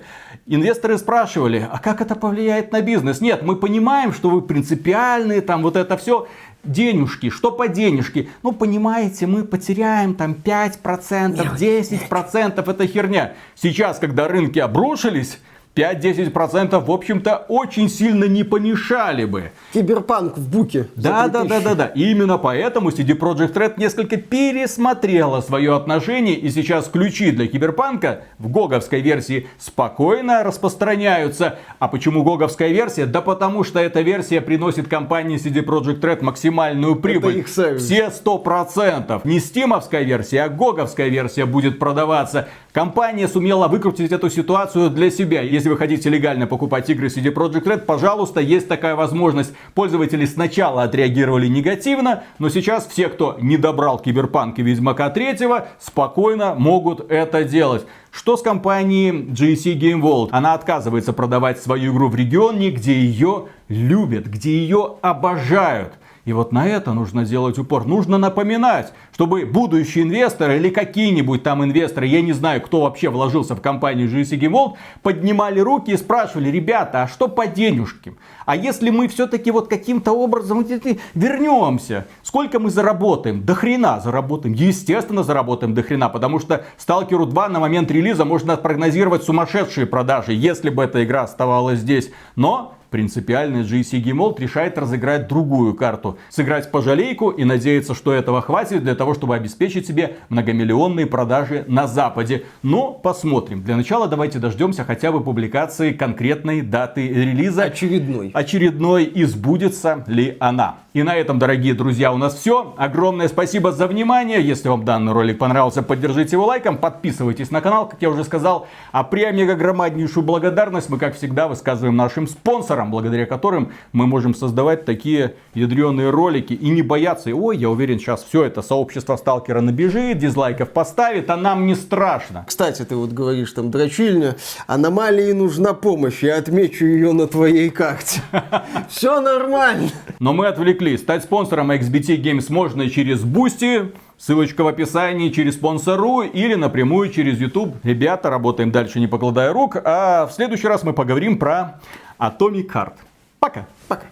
Инвесторы 0.49 0.97
спрашивали, 0.97 1.69
а 1.69 1.81
как 1.81 2.01
это 2.01 2.15
повлияет 2.15 2.71
на 2.71 2.81
бизнес? 2.81 3.21
Нет, 3.21 3.43
мы 3.43 3.57
понимаем, 3.57 4.13
что 4.13 4.31
вы 4.31 4.43
принципиальные, 4.43 5.41
там 5.41 5.63
вот 5.63 5.75
это 5.75 5.97
все. 5.97 6.29
Денежки, 6.63 7.31
что 7.31 7.51
по 7.51 7.67
денежке? 7.67 8.29
Ну, 8.45 8.53
понимаете, 8.53 9.27
мы 9.27 9.43
потеряем 9.43 10.15
там 10.15 10.35
5%, 10.35 11.57
10%, 11.59 12.71
это 12.71 12.87
херня. 12.87 13.35
Сейчас, 13.57 13.99
когда 13.99 14.29
рынки 14.29 14.61
обрушились, 14.61 15.41
5-10% 15.77 16.83
в 16.83 16.91
общем-то 16.91 17.45
очень 17.49 17.91
сильно 17.91 18.25
не 18.25 18.45
помешали 18.45 19.27
бы. 19.27 19.51
Киберпанк 19.75 20.39
в 20.39 20.51
буке. 20.51 20.89
Да, 20.97 21.29
да, 21.29 21.45
да, 21.45 21.61
да, 21.61 21.75
да. 21.75 21.87
И 21.89 22.11
именно 22.11 22.39
поэтому 22.39 22.89
CD 22.89 23.17
Projekt 23.17 23.53
Red 23.53 23.75
несколько 23.77 24.17
пересмотрела 24.17 25.43
свое 25.43 25.77
отношение 25.77 26.35
и 26.35 26.49
сейчас 26.51 26.89
ключи 26.89 27.31
для 27.31 27.47
Киберпанка 27.47 28.23
в 28.39 28.49
гоговской 28.49 29.03
версии 29.03 29.49
спокойно 29.59 30.43
распространяются. 30.43 31.59
А 31.79 31.89
почему 31.89 32.25
гоговская 32.25 32.69
версия? 32.69 33.05
Да 33.05 33.21
потому 33.21 33.63
что 33.63 33.79
эта 33.79 34.01
версия 34.01 34.41
приносит 34.41 34.89
компании 34.89 35.39
CD 35.39 35.63
Projekt 35.63 36.01
Red 36.01 36.25
максимальную 36.25 36.97
прибыль. 36.97 37.45
Все 37.45 38.07
100%. 38.07 39.21
Не 39.25 39.41
стимовская 39.41 40.03
версия, 40.05 40.45
а 40.45 40.49
гоговская 40.49 41.09
версия 41.09 41.45
будет 41.45 41.79
продаваться. 41.79 42.49
Компания 42.73 43.29
сумела 43.29 43.69
выкрутить 43.69 44.13
эту 44.13 44.31
ситуацию 44.31 44.91
для 44.91 45.11
себя. 45.11 45.43
Если 45.43 45.66
вы 45.69 45.77
хотите 45.77 46.09
легально 46.09 46.47
покупать 46.47 46.89
игры 46.91 47.09
CD 47.09 47.33
Projekt 47.33 47.65
Red, 47.65 47.79
пожалуйста, 47.81 48.41
есть 48.41 48.69
такая 48.69 48.95
возможность. 48.95 49.53
Пользователи 49.75 50.25
сначала 50.25 50.83
отреагировали 50.83 51.47
негативно, 51.47 52.25
но 52.39 52.49
сейчас 52.49 52.87
все, 52.87 53.09
кто 53.09 53.37
не 53.41 53.57
добрал 53.57 53.99
Киберпанк 53.99 54.59
и 54.59 54.63
Ведьмака 54.63 55.11
3, 55.11 55.37
спокойно 55.79 56.55
могут 56.55 57.11
это 57.11 57.45
делать. 57.45 57.87
Что 58.11 58.37
с 58.37 58.43
компанией 58.43 59.11
GSC 59.11 59.79
Game 59.79 60.01
World? 60.01 60.29
Она 60.33 60.55
отказывается 60.55 61.13
продавать 61.13 61.61
свою 61.61 61.93
игру 61.93 62.09
в 62.09 62.17
регионе, 62.17 62.71
где 62.71 62.95
ее 62.95 63.49
любят, 63.69 64.27
где 64.27 64.57
ее 64.57 64.97
обожают. 65.03 65.93
И 66.27 66.33
вот 66.33 66.51
на 66.51 66.67
это 66.67 66.93
нужно 66.93 67.25
делать 67.25 67.57
упор. 67.57 67.87
Нужно 67.87 68.19
напоминать, 68.19 68.93
чтобы 69.15 69.47
будущие 69.47 70.03
инвесторы 70.03 70.57
или 70.57 70.71
какие-нибудь 70.71 71.45
там 71.45 71.63
инвесторы, 71.63 72.09
я 72.09 72.21
не 72.21 72.33
знаю, 72.33 72.61
кто 72.61 72.83
вообще 72.83 73.11
вложился 73.11 73.55
в 73.55 73.63
компанию 73.63 74.09
GSC 74.09 74.37
Game 74.37 74.73
поднимали 75.03 75.61
руки 75.61 75.93
и 75.93 75.97
спрашивали, 75.97 76.51
ребята, 76.51 77.05
а 77.05 77.09
что 77.09 77.29
по 77.29 77.47
денежке? 77.47 78.15
А 78.45 78.57
если 78.57 78.91
мы 78.91 79.07
все-таки 79.07 79.53
вот 79.53 79.69
каким-то 79.69 80.13
образом 80.13 80.67
вернемся, 81.15 82.07
сколько 82.25 82.59
мы 82.59 82.71
заработаем? 82.71 83.45
До 83.45 83.55
хрена 83.55 84.01
заработаем. 84.01 84.55
Естественно, 84.55 85.23
заработаем 85.23 85.75
до 85.75 85.85
хрена, 85.85 86.09
потому 86.09 86.41
что 86.41 86.65
Сталкеру 86.77 87.27
2 87.27 87.49
на 87.51 87.61
момент 87.61 87.89
релиза 87.93 88.25
можно 88.25 88.57
прогнозировать 88.57 89.23
сумасшедшие 89.23 89.87
продажи, 89.87 90.33
если 90.33 90.71
бы 90.71 90.83
эта 90.83 91.05
игра 91.05 91.23
оставалась 91.23 91.79
здесь. 91.79 92.11
Но 92.35 92.77
Принципиально 92.97 93.59
GC 93.59 94.03
Game 94.03 94.41
решает 94.41 94.79
разыграть 94.79 95.29
другую 95.29 95.75
карту. 95.75 96.17
Сыграть 96.31 96.71
по 96.71 96.81
жалейку 96.81 97.29
и 97.29 97.45
надеяться, 97.45 97.95
что 97.95 98.11
этого 98.11 98.41
хватит 98.41 98.85
для 98.85 98.95
того, 98.95 99.13
чтобы 99.13 99.35
обеспечить 99.35 99.87
себе 99.87 100.17
многомиллионные 100.31 101.05
продажи 101.05 101.67
на 101.69 101.89
Западе. 101.89 102.45
Но 102.63 102.93
посмотрим. 102.93 103.61
Для 103.63 103.77
начала 103.77 104.09
давайте 104.09 104.39
дождемся 104.39 104.83
хотя 104.85 105.13
бы 105.13 105.23
публикации 105.23 105.93
конкретной 105.93 106.63
даты 106.63 107.07
релиза. 107.07 107.65
Очередной. 107.65 108.31
Очередной 108.33 109.05
и 109.05 109.25
сбудется 109.25 110.03
ли 110.07 110.39
она. 110.41 110.77
И 110.97 111.03
на 111.03 111.15
этом, 111.15 111.39
дорогие 111.39 111.75
друзья, 111.75 112.11
у 112.11 112.17
нас 112.17 112.35
все. 112.37 112.75
Огромное 112.79 113.29
спасибо 113.29 113.71
за 113.71 113.87
внимание. 113.87 114.41
Если 114.41 114.71
вам 114.71 114.87
данный 114.87 115.13
ролик 115.13 115.37
понравился, 115.37 115.83
поддержите 115.83 116.37
его 116.37 116.47
лайком, 116.47 116.79
подписывайтесь 116.79 117.51
на 117.51 117.61
канал, 117.61 117.87
как 117.87 118.01
я 118.01 118.09
уже 118.09 118.25
сказал. 118.25 118.67
А 118.93 119.05
при 119.05 119.31
мега 119.31 119.57
громаднейшую 119.57 120.25
благодарность 120.25 120.89
мы, 120.89 120.97
как 120.97 121.15
всегда, 121.15 121.49
высказываем 121.49 121.97
нашим 121.97 122.27
спонсорам, 122.27 122.86
благодаря 122.91 123.27
которым 123.27 123.73
мы 123.93 124.07
можем 124.07 124.35
создавать 124.35 124.85
такие 124.85 125.35
ядреные 125.55 126.11
ролики 126.11 126.53
и 126.53 126.69
не 126.69 126.83
бояться. 126.83 127.35
Ой, 127.35 127.57
я 127.57 127.71
уверен, 127.71 127.99
сейчас 127.99 128.25
все 128.25 128.45
это 128.45 128.63
сообщество 128.63 129.17
сталкера 129.17 129.61
набежит, 129.61 130.19
дизлайков 130.19 130.71
поставит, 130.71 131.31
а 131.31 131.37
нам 131.37 131.67
не 131.67 131.75
страшно. 131.75 132.45
Кстати, 132.47 132.85
ты 132.85 132.97
вот 132.97 133.13
говоришь 133.13 133.53
там 133.53 133.71
дрочильня, 133.71 134.37
аномалии 134.67 135.33
нужна 135.33 135.75
помощь, 135.75 136.23
я 136.23 136.37
отмечу 136.37 136.87
ее 136.87 137.13
на 137.13 137.27
твоей 137.27 137.71
карте. 137.71 138.21
Все 138.89 139.21
нормально. 139.21 139.89
Но 140.21 140.33
мы 140.33 140.47
отвлеклись 140.47 140.67
отвлеклись. 140.67 141.01
Стать 141.01 141.23
спонсором 141.23 141.71
XBT 141.71 142.21
Games 142.23 142.47
можно 142.49 142.91
через 142.91 143.25
Boosty, 143.25 143.95
ссылочка 144.19 144.65
в 144.65 144.69
описании, 144.69 145.31
через 145.31 145.55
спонсору 145.55 146.23
или 146.23 146.55
напрямую 146.55 147.11
через 147.11 147.39
YouTube. 147.39 147.77
Ребята, 147.83 148.31
работаем 148.31 148.71
дальше 148.71 149.01
не 149.01 149.07
покладая 149.07 149.53
рук. 149.53 149.77
А 149.85 150.27
в 150.27 150.33
следующий 150.33 150.69
раз 150.69 150.83
мы 150.83 150.93
поговорим 150.93 151.39
про 151.39 151.81
Atomic 152.19 152.69
Heart. 152.73 152.95
Пока. 153.39 153.67
Пока. 153.89 154.07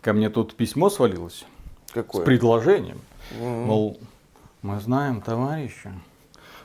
Ко 0.00 0.12
мне 0.12 0.30
тут 0.30 0.54
письмо 0.54 0.90
свалилось. 0.90 1.44
Какое? 1.92 2.22
С 2.22 2.24
предложением. 2.24 2.98
Mm-hmm. 3.32 3.64
Мол, 3.64 3.98
мы 4.62 4.80
знаем 4.80 5.20
товарища, 5.20 5.92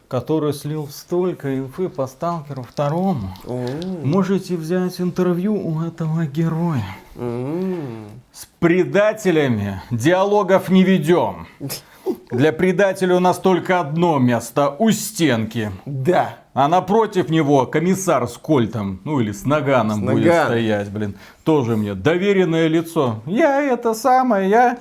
который 0.07 0.53
слил 0.53 0.87
столько 0.87 1.57
инфы 1.57 1.89
по 1.89 2.07
сталкеру 2.07 2.63
второму. 2.63 3.33
Mm-hmm. 3.43 4.05
Можете 4.05 4.55
взять 4.55 5.01
интервью 5.01 5.55
у 5.55 5.81
этого 5.81 6.25
героя. 6.25 6.85
Mm-hmm. 7.15 8.09
С 8.31 8.47
предателями 8.59 9.81
диалогов 9.91 10.69
не 10.69 10.83
ведем. 10.83 11.47
Для 12.29 12.51
предателя 12.51 13.15
у 13.15 13.19
нас 13.19 13.39
только 13.39 13.79
одно 13.79 14.19
место 14.19 14.75
у 14.77 14.91
стенки. 14.91 15.71
Да. 15.85 16.42
А 16.53 16.67
напротив 16.67 17.29
него 17.29 17.65
комиссар 17.65 18.27
с 18.27 18.37
кольтом, 18.37 18.99
ну 19.05 19.19
или 19.19 19.31
с 19.31 19.43
наганом 19.43 19.97
с 19.97 20.11
будет 20.11 20.25
наган. 20.25 20.45
стоять, 20.45 20.89
блин. 20.91 21.15
Тоже 21.43 21.75
мне 21.75 21.95
доверенное 21.95 22.67
лицо. 22.67 23.21
Я 23.25 23.59
это 23.61 23.95
самое, 23.95 24.49
я 24.49 24.77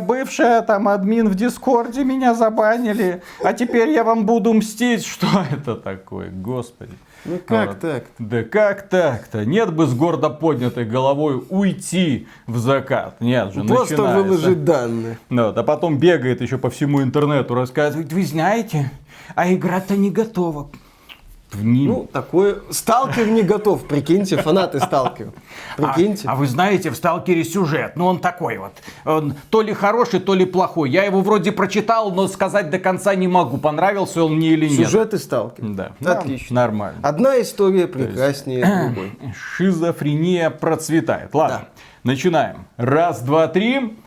бывшая 0.00 0.62
там 0.62 0.88
админ 0.88 1.28
в 1.28 1.34
Дискорде, 1.34 2.04
меня 2.04 2.34
забанили. 2.34 3.22
А 3.44 3.52
теперь 3.52 3.90
я 3.90 4.02
вам 4.02 4.24
буду 4.24 4.54
мстить. 4.54 5.04
Что 5.10 5.26
это 5.50 5.76
такое, 5.76 6.30
господи. 6.30 6.94
Ну 7.26 7.38
как 7.46 7.68
вот. 7.68 7.80
так? 7.80 8.04
Да 8.18 8.42
как 8.42 8.88
так-то? 8.88 9.44
Нет 9.44 9.74
бы 9.74 9.86
с 9.86 9.94
гордо 9.94 10.30
поднятой 10.30 10.86
головой 10.86 11.44
уйти 11.50 12.26
в 12.46 12.56
закат. 12.56 13.20
Нет 13.20 13.52
же, 13.52 13.62
Просто 13.64 13.96
начинается. 13.98 14.22
выложить 14.22 14.64
данные. 14.64 15.18
Вот, 15.28 15.58
а 15.58 15.62
потом 15.62 15.98
бегает 15.98 16.40
еще 16.40 16.56
по 16.56 16.70
всему 16.70 17.02
интернету, 17.02 17.54
рассказывает, 17.54 18.10
вы 18.10 18.24
знаете, 18.24 18.90
а 19.34 19.52
игра-то 19.52 19.98
не 19.98 20.10
готова. 20.10 20.70
Ну, 21.54 22.08
такое... 22.12 22.58
Сталкер 22.70 23.26
не 23.28 23.42
готов, 23.42 23.86
прикиньте, 23.86 24.36
фанаты 24.36 24.80
Сталкер. 24.80 25.32
Прикиньте. 25.76 26.28
А, 26.28 26.32
а 26.32 26.34
вы 26.36 26.46
знаете, 26.46 26.90
в 26.90 26.96
Сталкере 26.96 27.44
сюжет, 27.44 27.92
ну 27.96 28.06
он 28.06 28.20
такой 28.20 28.58
вот, 28.58 28.72
он 29.04 29.34
то 29.50 29.62
ли 29.62 29.72
хороший, 29.72 30.20
то 30.20 30.34
ли 30.34 30.44
плохой. 30.44 30.90
Я 30.90 31.04
его 31.04 31.20
вроде 31.20 31.52
прочитал, 31.52 32.12
но 32.12 32.28
сказать 32.28 32.70
до 32.70 32.78
конца 32.78 33.14
не 33.14 33.28
могу, 33.28 33.58
понравился 33.58 34.22
он 34.24 34.36
мне 34.36 34.50
или 34.50 34.68
нет. 34.68 34.86
Сюжеты 34.86 35.18
Сталкер. 35.18 35.64
Да. 35.64 35.92
Отлично. 36.04 36.56
Нормально. 36.56 36.98
Одна 37.02 37.40
история 37.40 37.86
прекраснее 37.86 38.64
другой. 38.64 39.12
Шизофрения 39.56 40.50
процветает. 40.50 41.34
Ладно, 41.34 41.68
начинаем. 42.04 42.66
Раз, 42.76 43.22
два, 43.22 43.48
три. 43.48 43.96